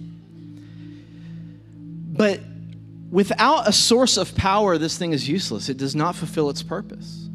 But 2.19 2.41
without 3.11 3.67
a 3.67 3.71
source 3.71 4.17
of 4.17 4.35
power, 4.35 4.77
this 4.77 4.97
thing 4.97 5.13
is 5.13 5.27
useless. 5.27 5.69
It 5.69 5.77
does 5.77 5.95
not 5.95 6.15
fulfill 6.15 6.49
its 6.49 6.63
purpose. 6.63 7.29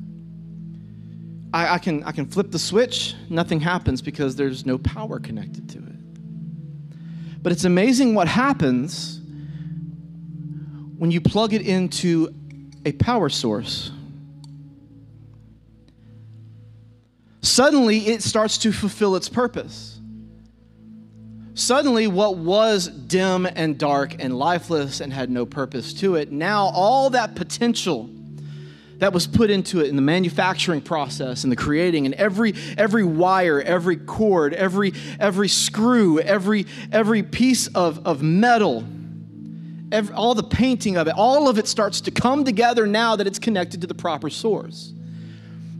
I, 1.52 1.74
I, 1.74 1.78
can, 1.78 2.02
I 2.04 2.12
can 2.12 2.26
flip 2.26 2.50
the 2.50 2.58
switch, 2.58 3.14
nothing 3.30 3.60
happens 3.60 4.02
because 4.02 4.34
there's 4.34 4.66
no 4.66 4.78
power 4.78 5.20
connected 5.20 5.68
to 5.70 5.78
it. 5.78 7.42
But 7.42 7.52
it's 7.52 7.64
amazing 7.64 8.14
what 8.14 8.26
happens 8.26 9.20
when 10.98 11.10
you 11.10 11.20
plug 11.20 11.52
it 11.52 11.62
into 11.62 12.34
a 12.84 12.92
power 12.92 13.28
source. 13.28 13.92
Suddenly, 17.44 18.06
it 18.06 18.22
starts 18.22 18.56
to 18.58 18.72
fulfill 18.72 19.16
its 19.16 19.28
purpose. 19.28 20.00
Suddenly, 21.52 22.06
what 22.06 22.38
was 22.38 22.88
dim 22.88 23.44
and 23.44 23.78
dark 23.78 24.16
and 24.18 24.38
lifeless 24.38 25.00
and 25.00 25.12
had 25.12 25.28
no 25.28 25.44
purpose 25.44 25.92
to 25.94 26.14
it, 26.14 26.32
now 26.32 26.70
all 26.72 27.10
that 27.10 27.34
potential 27.34 28.08
that 28.96 29.12
was 29.12 29.26
put 29.26 29.50
into 29.50 29.80
it 29.80 29.88
in 29.88 29.96
the 29.96 30.02
manufacturing 30.02 30.80
process 30.80 31.44
and 31.44 31.52
the 31.52 31.56
creating 31.56 32.06
and 32.06 32.14
every 32.14 32.54
every 32.78 33.04
wire 33.04 33.60
every 33.60 33.96
cord 33.96 34.54
every 34.54 34.94
every 35.18 35.48
screw 35.48 36.20
every 36.20 36.64
every 36.92 37.22
piece 37.22 37.66
of, 37.66 38.06
of 38.06 38.22
metal 38.22 38.84
every, 39.90 40.14
all 40.14 40.34
the 40.34 40.44
painting 40.44 40.96
of 40.96 41.08
it 41.08 41.14
all 41.16 41.48
of 41.48 41.58
it 41.58 41.66
starts 41.66 42.00
to 42.02 42.12
come 42.12 42.44
together 42.44 42.86
now 42.86 43.16
that 43.16 43.26
it's 43.26 43.40
connected 43.40 43.80
to 43.80 43.86
the 43.88 43.94
proper 43.94 44.30
source 44.30 44.94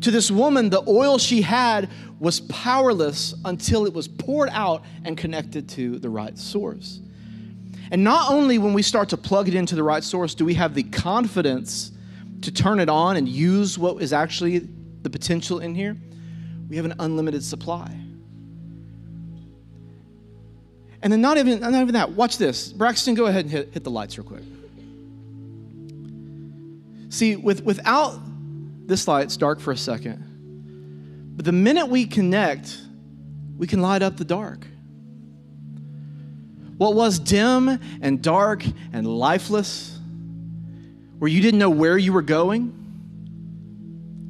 to 0.04 0.10
this 0.10 0.30
woman 0.30 0.70
the 0.70 0.82
oil 0.88 1.18
she 1.18 1.42
had 1.42 1.90
was 2.20 2.40
powerless 2.40 3.34
until 3.44 3.86
it 3.86 3.92
was 3.92 4.06
poured 4.06 4.48
out 4.52 4.84
and 5.04 5.18
connected 5.18 5.68
to 5.68 5.98
the 5.98 6.08
right 6.08 6.38
source 6.38 7.00
and 7.90 8.02
not 8.02 8.30
only 8.30 8.58
when 8.58 8.72
we 8.72 8.82
start 8.82 9.08
to 9.08 9.16
plug 9.16 9.48
it 9.48 9.54
into 9.54 9.74
the 9.74 9.82
right 9.82 10.04
source 10.04 10.34
do 10.34 10.44
we 10.44 10.54
have 10.54 10.74
the 10.74 10.82
confidence 10.84 11.92
to 12.44 12.52
turn 12.52 12.78
it 12.78 12.88
on 12.88 13.16
and 13.16 13.28
use 13.28 13.78
what 13.78 14.00
is 14.02 14.12
actually 14.12 14.68
the 15.02 15.10
potential 15.10 15.60
in 15.60 15.74
here, 15.74 15.96
we 16.68 16.76
have 16.76 16.84
an 16.84 16.94
unlimited 16.98 17.42
supply. 17.42 17.90
And 21.02 21.12
then 21.12 21.20
not 21.20 21.36
even, 21.36 21.60
not 21.60 21.74
even 21.74 21.92
that. 21.94 22.12
Watch 22.12 22.38
this. 22.38 22.72
Braxton, 22.72 23.14
go 23.14 23.26
ahead 23.26 23.44
and 23.44 23.50
hit, 23.50 23.74
hit 23.74 23.84
the 23.84 23.90
lights 23.90 24.16
real 24.16 24.26
quick. 24.26 24.42
See, 27.10 27.36
with, 27.36 27.62
without 27.62 28.18
this 28.86 29.08
light, 29.08 29.24
it's 29.24 29.36
dark 29.36 29.60
for 29.60 29.72
a 29.72 29.76
second. 29.76 31.32
But 31.36 31.44
the 31.44 31.52
minute 31.52 31.86
we 31.86 32.06
connect, 32.06 32.78
we 33.56 33.66
can 33.66 33.80
light 33.80 34.02
up 34.02 34.16
the 34.16 34.24
dark. 34.24 34.66
What 36.76 36.94
was 36.94 37.18
dim 37.18 37.78
and 38.00 38.22
dark 38.22 38.64
and 38.92 39.06
lifeless 39.06 39.98
where 41.18 41.30
you 41.30 41.40
didn't 41.40 41.58
know 41.58 41.70
where 41.70 41.96
you 41.96 42.12
were 42.12 42.22
going, 42.22 42.80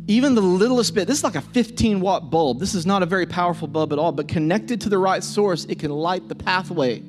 even 0.06 0.34
the 0.34 0.42
littlest 0.42 0.94
bit, 0.94 1.06
this 1.06 1.18
is 1.18 1.24
like 1.24 1.34
a 1.34 1.40
15 1.40 2.00
watt 2.00 2.30
bulb. 2.30 2.60
This 2.60 2.74
is 2.74 2.84
not 2.84 3.02
a 3.02 3.06
very 3.06 3.24
powerful 3.24 3.66
bulb 3.66 3.92
at 3.92 3.98
all, 3.98 4.12
but 4.12 4.28
connected 4.28 4.82
to 4.82 4.90
the 4.90 4.98
right 4.98 5.24
source, 5.24 5.64
it 5.64 5.78
can 5.78 5.90
light 5.90 6.28
the 6.28 6.34
pathway. 6.34 6.96
You 6.96 7.02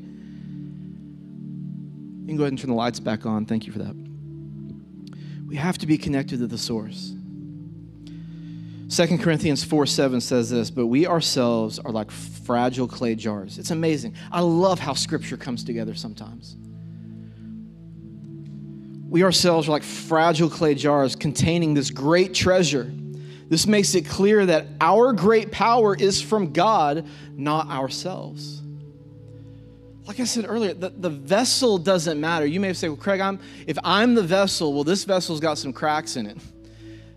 can 2.27 2.38
go 2.38 2.43
ahead 2.43 2.53
and 2.53 2.60
turn 2.60 2.69
the 2.69 2.75
lights 2.75 3.01
back 3.01 3.25
on. 3.25 3.45
Thank 3.45 3.67
you 3.67 3.73
for 3.73 3.79
that. 3.79 3.95
We 5.45 5.58
have 5.58 5.77
to 5.79 5.86
be 5.86 5.97
connected 5.97 6.39
to 6.39 6.47
the 6.47 6.58
source. 6.58 7.13
2 8.89 9.17
Corinthians 9.17 9.63
4 9.63 9.85
7 9.85 10.21
says 10.21 10.49
this, 10.49 10.69
but 10.69 10.87
we 10.87 11.07
ourselves 11.07 11.79
are 11.79 11.91
like 11.91 12.11
fragile 12.11 12.87
clay 12.87 13.15
jars. 13.15 13.57
It's 13.57 13.71
amazing. 13.71 14.15
I 14.31 14.41
love 14.41 14.79
how 14.79 14.93
scripture 14.93 15.37
comes 15.37 15.63
together 15.63 15.95
sometimes 15.95 16.55
we 19.15 19.23
ourselves 19.23 19.69
are 19.69 19.71
like 19.71 19.83
fragile 19.83 20.49
clay 20.49 20.75
jars 20.75 21.15
containing 21.15 21.73
this 21.73 21.89
great 21.89 22.33
treasure. 22.33 22.91
This 23.47 23.65
makes 23.65 23.95
it 23.95 24.01
clear 24.01 24.45
that 24.45 24.67
our 24.81 25.13
great 25.13 25.53
power 25.53 25.95
is 25.95 26.21
from 26.21 26.51
God, 26.51 27.07
not 27.31 27.69
ourselves. 27.69 28.61
Like 30.05 30.19
I 30.19 30.25
said 30.25 30.45
earlier, 30.47 30.73
the, 30.73 30.89
the 30.89 31.09
vessel 31.09 31.77
doesn't 31.77 32.19
matter. 32.19 32.45
You 32.45 32.59
may 32.59 32.73
say, 32.73 32.89
well, 32.89 32.97
Craig, 32.97 33.21
I'm, 33.21 33.39
if 33.65 33.77
I'm 33.85 34.15
the 34.15 34.23
vessel, 34.23 34.73
well, 34.73 34.83
this 34.83 35.05
vessel's 35.05 35.39
got 35.39 35.57
some 35.57 35.71
cracks 35.71 36.17
in 36.17 36.27
it. 36.27 36.37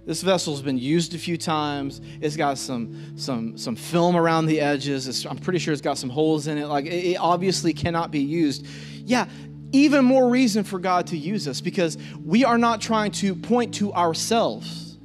This 0.08 0.22
vessel's 0.22 0.62
been 0.62 0.78
used 0.78 1.14
a 1.14 1.18
few 1.18 1.36
times. 1.36 2.00
It's 2.22 2.34
got 2.34 2.56
some, 2.56 3.18
some, 3.18 3.58
some 3.58 3.76
film 3.76 4.16
around 4.16 4.46
the 4.46 4.58
edges. 4.58 5.06
It's, 5.06 5.26
I'm 5.26 5.36
pretty 5.36 5.58
sure 5.58 5.74
it's 5.74 5.82
got 5.82 5.98
some 5.98 6.08
holes 6.08 6.46
in 6.46 6.56
it. 6.56 6.64
Like, 6.64 6.86
it, 6.86 7.10
it 7.12 7.16
obviously 7.16 7.74
cannot 7.74 8.10
be 8.10 8.20
used. 8.20 8.66
Yeah, 9.04 9.26
even 9.72 10.06
more 10.06 10.30
reason 10.30 10.64
for 10.64 10.78
God 10.78 11.08
to 11.08 11.18
use 11.18 11.46
us 11.46 11.60
because 11.60 11.98
we 12.24 12.42
are 12.42 12.56
not 12.56 12.80
trying 12.80 13.10
to 13.12 13.34
point 13.34 13.74
to 13.74 13.92
ourselves. 13.92 14.96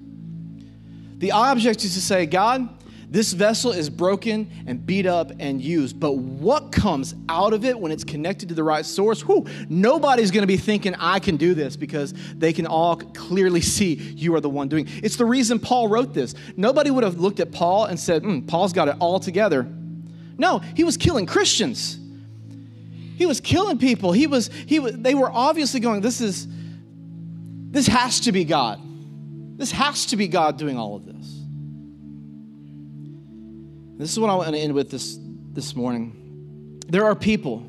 The 1.17 1.33
object 1.33 1.83
is 1.83 1.95
to 1.95 2.01
say, 2.01 2.25
God, 2.25 2.69
this 3.13 3.31
vessel 3.31 3.71
is 3.71 3.91
broken 3.91 4.49
and 4.65 4.83
beat 4.83 5.05
up 5.05 5.31
and 5.37 5.61
used, 5.61 5.99
but 5.99 6.13
what 6.17 6.71
comes 6.71 7.13
out 7.29 7.53
of 7.53 7.63
it 7.63 7.79
when 7.79 7.91
it's 7.91 8.03
connected 8.03 8.49
to 8.49 8.55
the 8.55 8.63
right 8.63 8.83
source? 8.83 9.21
Whew, 9.21 9.45
nobody's 9.69 10.31
going 10.31 10.41
to 10.41 10.47
be 10.47 10.57
thinking 10.57 10.95
I 10.95 11.19
can 11.19 11.37
do 11.37 11.53
this 11.53 11.75
because 11.75 12.15
they 12.33 12.51
can 12.51 12.65
all 12.65 12.95
clearly 12.95 13.61
see 13.61 13.93
you 13.93 14.33
are 14.33 14.41
the 14.41 14.49
one 14.49 14.67
doing. 14.67 14.87
It's 15.03 15.15
the 15.15 15.25
reason 15.25 15.59
Paul 15.59 15.89
wrote 15.89 16.15
this. 16.15 16.33
Nobody 16.57 16.89
would 16.89 17.03
have 17.03 17.19
looked 17.19 17.39
at 17.39 17.51
Paul 17.51 17.85
and 17.85 17.99
said, 17.99 18.23
mm, 18.23 18.47
"Paul's 18.47 18.73
got 18.73 18.87
it 18.87 18.95
all 18.99 19.19
together." 19.19 19.67
No, 20.39 20.57
he 20.75 20.83
was 20.83 20.97
killing 20.97 21.27
Christians. 21.27 21.99
He 23.15 23.27
was 23.27 23.39
killing 23.39 23.77
people. 23.77 24.11
He 24.11 24.25
was, 24.25 24.49
he 24.65 24.79
was, 24.79 24.97
they 24.97 25.13
were 25.13 25.29
obviously 25.31 25.79
going, 25.79 26.01
this 26.01 26.19
is, 26.19 26.47
this 27.69 27.85
has 27.85 28.21
to 28.21 28.31
be 28.31 28.43
God. 28.43 28.81
This 29.59 29.71
has 29.71 30.07
to 30.07 30.17
be 30.17 30.27
God 30.27 30.57
doing 30.57 30.79
all 30.79 30.95
of 30.95 31.05
this. 31.05 31.42
This 34.03 34.11
is 34.11 34.19
what 34.19 34.29
I 34.29 34.35
want 34.35 34.49
to 34.49 34.57
end 34.57 34.73
with 34.73 34.91
this, 34.91 35.17
this 35.53 35.77
morning. 35.77 36.81
There 36.89 37.05
are 37.05 37.15
people 37.15 37.65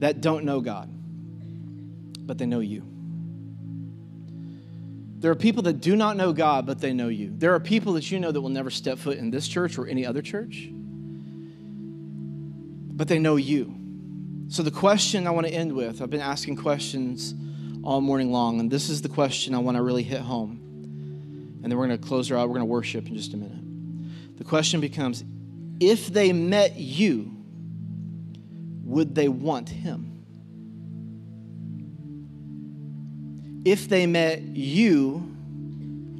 that 0.00 0.20
don't 0.20 0.44
know 0.44 0.60
God, 0.60 0.90
but 2.26 2.38
they 2.38 2.46
know 2.46 2.58
you. 2.58 2.82
There 5.20 5.30
are 5.30 5.36
people 5.36 5.62
that 5.62 5.74
do 5.74 5.94
not 5.94 6.16
know 6.16 6.32
God, 6.32 6.66
but 6.66 6.80
they 6.80 6.92
know 6.92 7.06
you. 7.06 7.32
There 7.38 7.54
are 7.54 7.60
people 7.60 7.92
that 7.92 8.10
you 8.10 8.18
know 8.18 8.32
that 8.32 8.40
will 8.40 8.48
never 8.48 8.68
step 8.68 8.98
foot 8.98 9.16
in 9.16 9.30
this 9.30 9.46
church 9.46 9.78
or 9.78 9.86
any 9.86 10.04
other 10.04 10.22
church, 10.22 10.70
but 12.96 13.06
they 13.06 13.20
know 13.20 13.36
you. 13.36 13.76
So, 14.48 14.64
the 14.64 14.72
question 14.72 15.28
I 15.28 15.30
want 15.30 15.46
to 15.46 15.52
end 15.52 15.72
with 15.72 16.02
I've 16.02 16.10
been 16.10 16.20
asking 16.20 16.56
questions 16.56 17.32
all 17.84 18.00
morning 18.00 18.32
long, 18.32 18.58
and 18.58 18.68
this 18.68 18.88
is 18.88 19.02
the 19.02 19.08
question 19.08 19.54
I 19.54 19.58
want 19.58 19.76
to 19.76 19.84
really 19.84 20.02
hit 20.02 20.20
home. 20.20 21.60
And 21.62 21.70
then 21.70 21.78
we're 21.78 21.86
going 21.86 22.00
to 22.00 22.04
close 22.04 22.28
our 22.32 22.38
out. 22.38 22.48
We're 22.48 22.56
going 22.56 22.66
to 22.66 22.72
worship 22.72 23.06
in 23.06 23.14
just 23.14 23.34
a 23.34 23.36
minute. 23.36 23.57
The 24.38 24.44
question 24.44 24.80
becomes 24.80 25.24
if 25.80 26.08
they 26.08 26.32
met 26.32 26.76
you, 26.76 27.34
would 28.84 29.14
they 29.14 29.28
want 29.28 29.68
him? 29.68 30.04
If 33.64 33.88
they 33.88 34.06
met 34.06 34.40
you, 34.42 35.36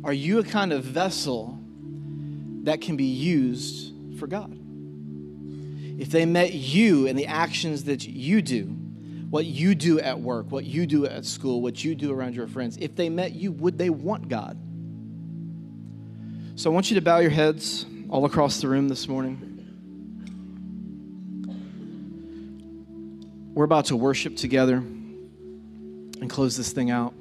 are 0.04 0.12
you 0.12 0.38
a 0.38 0.44
kind 0.44 0.72
of 0.72 0.84
vessel 0.84 1.58
that 2.64 2.80
can 2.80 2.96
be 2.96 3.04
used 3.04 3.94
for 4.18 4.26
God? 4.26 4.58
if 5.98 6.10
they 6.10 6.24
met 6.24 6.54
you 6.54 7.08
and 7.08 7.18
the 7.18 7.26
actions 7.26 7.84
that 7.84 8.06
you 8.06 8.40
do, 8.40 8.62
what 9.30 9.44
you 9.44 9.74
do 9.74 9.98
at 9.98 10.18
work, 10.18 10.50
what 10.50 10.64
you 10.64 10.86
do 10.86 11.04
at 11.04 11.26
school, 11.26 11.60
what 11.60 11.82
you 11.84 11.96
do 11.96 12.12
around 12.12 12.36
your 12.36 12.46
friends, 12.46 12.78
if 12.80 12.94
they 12.94 13.08
met 13.08 13.32
you, 13.32 13.50
would 13.50 13.76
they 13.76 13.90
want 13.90 14.28
God? 14.28 14.56
So 16.54 16.70
I 16.70 16.74
want 16.74 16.88
you 16.90 16.94
to 16.94 17.00
bow 17.00 17.18
your 17.18 17.32
heads 17.32 17.84
all 18.10 18.24
across 18.24 18.60
the 18.60 18.68
room 18.68 18.88
this 18.88 19.06
morning. 19.06 19.44
We're 23.52 23.64
about 23.64 23.86
to 23.86 23.96
worship 23.96 24.36
together 24.36 24.76
and 24.76 26.30
close 26.30 26.56
this 26.56 26.72
thing 26.72 26.90
out. 26.90 27.12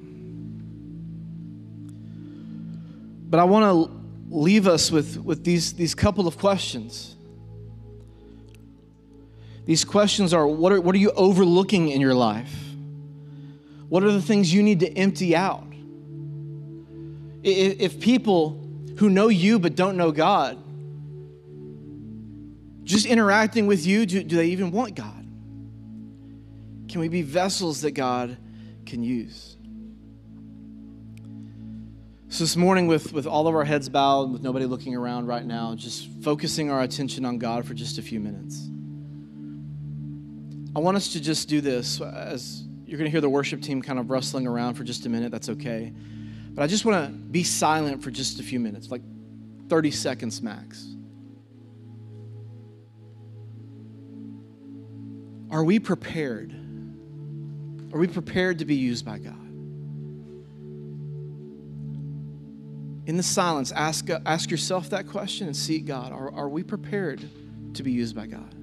But 3.30 3.40
I 3.40 3.44
want 3.44 3.66
to 3.66 3.92
leave 4.34 4.68
us 4.68 4.90
with, 4.90 5.18
with 5.18 5.44
these, 5.44 5.74
these 5.74 5.94
couple 5.94 6.28
of 6.28 6.38
questions. 6.38 7.16
These 9.66 9.84
questions 9.84 10.34
are 10.34 10.48
what, 10.48 10.72
are 10.72 10.80
what 10.80 10.96
are 10.96 11.00
you 11.00 11.12
overlooking 11.12 11.90
in 11.90 12.00
your 12.00 12.14
life? 12.14 12.56
What 13.90 14.04
are 14.04 14.12
the 14.12 14.22
things 14.22 14.54
you 14.54 14.64
need 14.64 14.80
to 14.82 14.94
empty 14.94 15.36
out? 15.36 15.66
If 17.44 18.00
people 18.00 18.64
who 18.98 19.10
know 19.10 19.28
you 19.28 19.60
but 19.60 19.76
don't 19.76 19.98
know 19.98 20.12
God 20.12 20.58
just 22.88 23.06
interacting 23.06 23.68
with 23.68 23.86
you, 23.86 24.06
do, 24.06 24.24
do 24.24 24.38
they 24.38 24.48
even 24.48 24.72
want 24.72 24.96
God? 24.96 25.26
Can 26.90 27.02
we 27.02 27.10
be 27.10 27.22
vessels 27.22 27.82
that 27.82 27.92
God 27.92 28.38
can 28.86 29.04
use? 29.04 29.58
So, 32.30 32.44
this 32.44 32.56
morning, 32.56 32.88
with, 32.88 33.12
with 33.12 33.28
all 33.28 33.48
of 33.48 33.56
our 33.56 33.66
heads 33.66 33.90
bowed, 33.90 34.32
with 34.32 34.42
nobody 34.42 34.66
looking 34.66 34.96
around 34.96 35.28
right 35.28 35.46
now, 35.46 35.76
just 35.76 36.10
focusing 36.22 36.70
our 36.70 36.82
attention 36.82 37.26
on 37.26 37.38
God 37.38 37.66
for 37.66 37.74
just 37.74 37.98
a 37.98 38.02
few 38.02 38.20
minutes. 38.20 38.70
I 40.76 40.80
want 40.80 40.96
us 40.96 41.12
to 41.14 41.22
just 41.22 41.50
do 41.50 41.60
this 41.60 42.00
as 42.02 42.64
you're 42.86 42.98
going 42.98 43.08
to 43.08 43.12
hear 43.12 43.22
the 43.22 43.30
worship 43.30 43.62
team 43.62 43.82
kind 43.82 44.00
of 44.00 44.10
rustling 44.10 44.48
around 44.48 44.76
for 44.76 44.84
just 44.84 45.06
a 45.06 45.10
minute. 45.10 45.32
That's 45.32 45.50
okay. 45.50 45.94
But 46.54 46.64
I 46.64 46.68
just 46.68 46.86
want 46.86 47.06
to 47.06 47.12
be 47.12 47.44
silent 47.44 48.02
for 48.02 48.12
just 48.12 48.40
a 48.40 48.44
few 48.44 48.60
minutes, 48.60 48.92
like 48.92 49.02
30 49.68 49.92
seconds 49.92 50.42
max. 50.42 50.97
Are 55.50 55.64
we 55.64 55.80
prepared? 55.80 56.52
Are 57.94 58.00
we 58.00 58.08
prepared 58.08 58.60
to 58.60 58.66
be 58.66 58.76
used 58.76 59.06
by 59.06 59.18
God? 59.20 59.48
in 63.08 63.16
the 63.16 63.24
silence, 63.24 63.72
ask, 63.72 64.10
ask 64.26 64.52
yourself 64.52 64.90
that 64.90 65.08
question 65.08 65.48
and 65.48 65.56
seek 65.56 65.86
God. 65.86 66.12
Are, 66.12 66.30
are 66.34 66.50
we 66.50 66.62
prepared 66.62 67.22
to 67.74 67.82
be 67.82 67.92
used 67.92 68.14
by 68.14 68.28
God? 68.28 68.54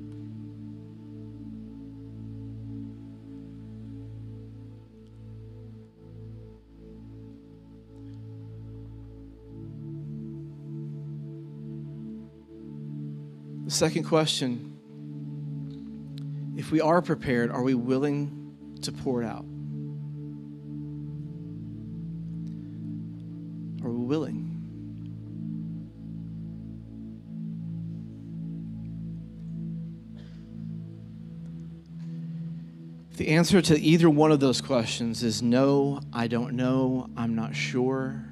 The 13.65 13.71
second 13.71 14.05
question 14.05 14.74
if 16.57 16.71
we 16.71 16.81
are 16.81 17.03
prepared, 17.03 17.51
are 17.51 17.63
we 17.63 17.75
willing 17.75 18.77
to 18.83 18.93
pour 18.93 19.23
it 19.23 19.27
out? 19.27 19.45
Are 23.85 23.91
we 23.91 24.05
willing. 24.07 24.51
The 33.17 33.29
answer 33.29 33.63
to 33.63 33.81
either 33.81 34.11
one 34.11 34.33
of 34.33 34.41
those 34.41 34.61
questions 34.61 35.23
is 35.23 35.41
no, 35.41 36.01
I 36.13 36.27
don't 36.27 36.55
know, 36.55 37.09
I'm 37.17 37.37
not 37.37 37.55
sure, 37.55 38.25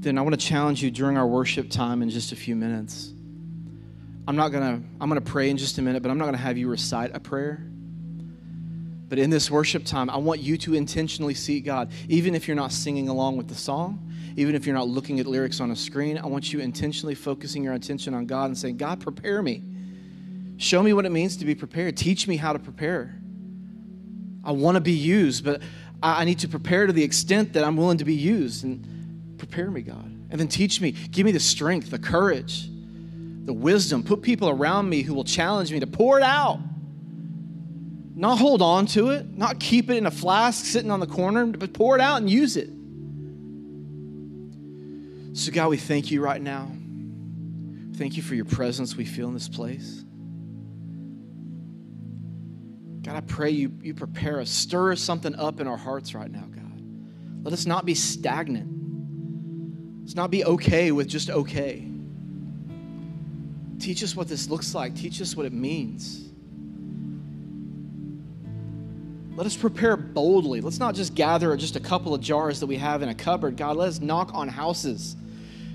then 0.00 0.18
I 0.18 0.22
want 0.22 0.38
to 0.38 0.46
challenge 0.46 0.82
you 0.82 0.90
during 0.90 1.16
our 1.16 1.26
worship 1.26 1.70
time 1.70 2.02
in 2.02 2.10
just 2.10 2.32
a 2.32 2.36
few 2.36 2.56
minutes. 2.56 3.14
I'm 4.26 4.36
not 4.36 4.48
going 4.48 4.62
to 4.62 4.88
I'm 5.00 5.08
going 5.08 5.20
to 5.20 5.30
pray 5.30 5.50
in 5.50 5.56
just 5.56 5.78
a 5.78 5.82
minute, 5.82 6.02
but 6.02 6.10
I'm 6.10 6.18
not 6.18 6.24
going 6.24 6.36
to 6.36 6.42
have 6.42 6.56
you 6.56 6.68
recite 6.68 7.14
a 7.14 7.20
prayer. 7.20 7.66
But 9.08 9.18
in 9.18 9.28
this 9.28 9.50
worship 9.50 9.84
time, 9.84 10.08
I 10.08 10.16
want 10.16 10.40
you 10.40 10.56
to 10.58 10.74
intentionally 10.74 11.34
seek 11.34 11.66
God. 11.66 11.90
Even 12.08 12.34
if 12.34 12.48
you're 12.48 12.56
not 12.56 12.72
singing 12.72 13.10
along 13.10 13.36
with 13.36 13.46
the 13.48 13.54
song, 13.54 14.10
even 14.36 14.54
if 14.54 14.64
you're 14.64 14.74
not 14.74 14.88
looking 14.88 15.20
at 15.20 15.26
lyrics 15.26 15.60
on 15.60 15.70
a 15.70 15.76
screen, 15.76 16.16
I 16.16 16.26
want 16.26 16.50
you 16.50 16.60
intentionally 16.60 17.14
focusing 17.14 17.62
your 17.62 17.74
attention 17.74 18.14
on 18.14 18.24
God 18.24 18.46
and 18.46 18.56
saying, 18.56 18.78
God, 18.78 19.00
prepare 19.00 19.42
me. 19.42 19.62
Show 20.56 20.82
me 20.82 20.94
what 20.94 21.04
it 21.04 21.12
means 21.12 21.36
to 21.38 21.44
be 21.44 21.54
prepared. 21.54 21.96
Teach 21.96 22.26
me 22.26 22.36
how 22.36 22.54
to 22.54 22.58
prepare. 22.58 23.14
I 24.44 24.52
want 24.52 24.76
to 24.76 24.80
be 24.80 24.92
used, 24.92 25.44
but 25.44 25.60
I 26.02 26.24
need 26.24 26.38
to 26.38 26.48
prepare 26.48 26.86
to 26.86 26.92
the 26.92 27.04
extent 27.04 27.52
that 27.52 27.64
I'm 27.64 27.76
willing 27.76 27.98
to 27.98 28.04
be 28.04 28.14
used. 28.14 28.64
And 28.64 29.36
prepare 29.36 29.70
me, 29.70 29.82
God. 29.82 30.10
And 30.30 30.40
then 30.40 30.48
teach 30.48 30.80
me, 30.80 30.92
give 30.92 31.26
me 31.26 31.32
the 31.32 31.40
strength, 31.40 31.90
the 31.90 31.98
courage, 31.98 32.70
the 33.44 33.52
wisdom. 33.52 34.02
Put 34.02 34.22
people 34.22 34.48
around 34.48 34.88
me 34.88 35.02
who 35.02 35.14
will 35.14 35.24
challenge 35.24 35.72
me 35.72 35.80
to 35.80 35.86
pour 35.86 36.18
it 36.18 36.24
out 36.24 36.58
not 38.14 38.38
hold 38.38 38.60
on 38.60 38.86
to 38.86 39.10
it, 39.10 39.36
not 39.36 39.58
keep 39.58 39.90
it 39.90 39.96
in 39.96 40.06
a 40.06 40.10
flask 40.10 40.64
sitting 40.64 40.90
on 40.90 41.00
the 41.00 41.06
corner, 41.06 41.46
but 41.46 41.72
pour 41.72 41.96
it 41.96 42.00
out 42.00 42.18
and 42.18 42.30
use 42.30 42.56
it. 42.56 42.68
So, 45.36 45.50
God, 45.50 45.70
we 45.70 45.78
thank 45.78 46.10
you 46.10 46.20
right 46.22 46.40
now. 46.40 46.70
Thank 47.96 48.16
you 48.16 48.22
for 48.22 48.34
your 48.34 48.44
presence 48.44 48.96
we 48.96 49.06
feel 49.06 49.28
in 49.28 49.34
this 49.34 49.48
place. 49.48 50.04
God, 53.02 53.16
I 53.16 53.20
pray 53.22 53.50
you, 53.50 53.72
you 53.82 53.94
prepare 53.94 54.40
us, 54.40 54.50
stir 54.50 54.94
something 54.94 55.34
up 55.34 55.60
in 55.60 55.66
our 55.66 55.76
hearts 55.76 56.14
right 56.14 56.30
now, 56.30 56.44
God. 56.54 56.82
Let 57.42 57.52
us 57.52 57.66
not 57.66 57.86
be 57.86 57.94
stagnant. 57.94 58.68
Let's 60.02 60.14
not 60.14 60.30
be 60.30 60.44
okay 60.44 60.92
with 60.92 61.08
just 61.08 61.30
okay. 61.30 61.88
Teach 63.82 64.04
us 64.04 64.14
what 64.14 64.28
this 64.28 64.48
looks 64.48 64.76
like, 64.76 64.94
teach 64.94 65.20
us 65.20 65.36
what 65.36 65.44
it 65.44 65.52
means. 65.52 66.30
Let 69.34 69.44
us 69.44 69.56
prepare 69.56 69.96
boldly. 69.96 70.60
Let's 70.60 70.78
not 70.78 70.94
just 70.94 71.16
gather 71.16 71.56
just 71.56 71.74
a 71.74 71.80
couple 71.80 72.14
of 72.14 72.20
jars 72.20 72.60
that 72.60 72.68
we 72.68 72.76
have 72.76 73.02
in 73.02 73.08
a 73.08 73.14
cupboard. 73.14 73.56
God, 73.56 73.76
let 73.76 73.88
us 73.88 74.00
knock 74.00 74.30
on 74.34 74.46
houses. 74.46 75.16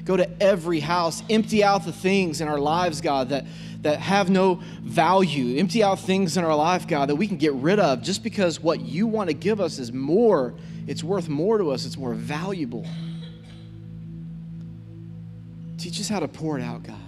Go 0.06 0.16
to 0.16 0.42
every 0.42 0.80
house. 0.80 1.22
Empty 1.30 1.66
out 1.66 1.84
the 1.84 1.92
things 1.92 2.40
in 2.40 2.48
our 2.48 2.60
lives, 2.60 3.02
God, 3.02 3.28
that, 3.28 3.46
that 3.82 4.00
have 4.00 4.30
no 4.30 4.62
value. 4.84 5.60
Empty 5.60 5.84
out 5.84 6.00
things 6.00 6.38
in 6.38 6.46
our 6.46 6.56
life, 6.56 6.88
God, 6.88 7.10
that 7.10 7.16
we 7.16 7.28
can 7.28 7.36
get 7.36 7.52
rid 7.56 7.78
of 7.78 8.04
just 8.04 8.24
because 8.24 8.62
what 8.62 8.80
you 8.80 9.06
want 9.06 9.30
to 9.30 9.34
give 9.34 9.60
us 9.60 9.80
is 9.80 9.92
more. 9.92 10.54
It's 10.88 11.04
worth 11.04 11.28
more 11.28 11.58
to 11.58 11.72
us, 11.72 11.86
it's 11.86 11.98
more 11.98 12.14
valuable. 12.14 12.86
Teach 15.78 16.00
us 16.00 16.08
how 16.08 16.22
to 16.22 16.28
pour 16.30 16.58
it 16.58 16.64
out, 16.64 16.84
God. 16.84 17.07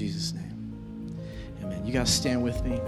Jesus' 0.00 0.32
name. 0.32 1.14
Amen. 1.62 1.84
You 1.84 1.92
guys 1.92 2.08
stand 2.08 2.42
with 2.42 2.64
me. 2.64 2.80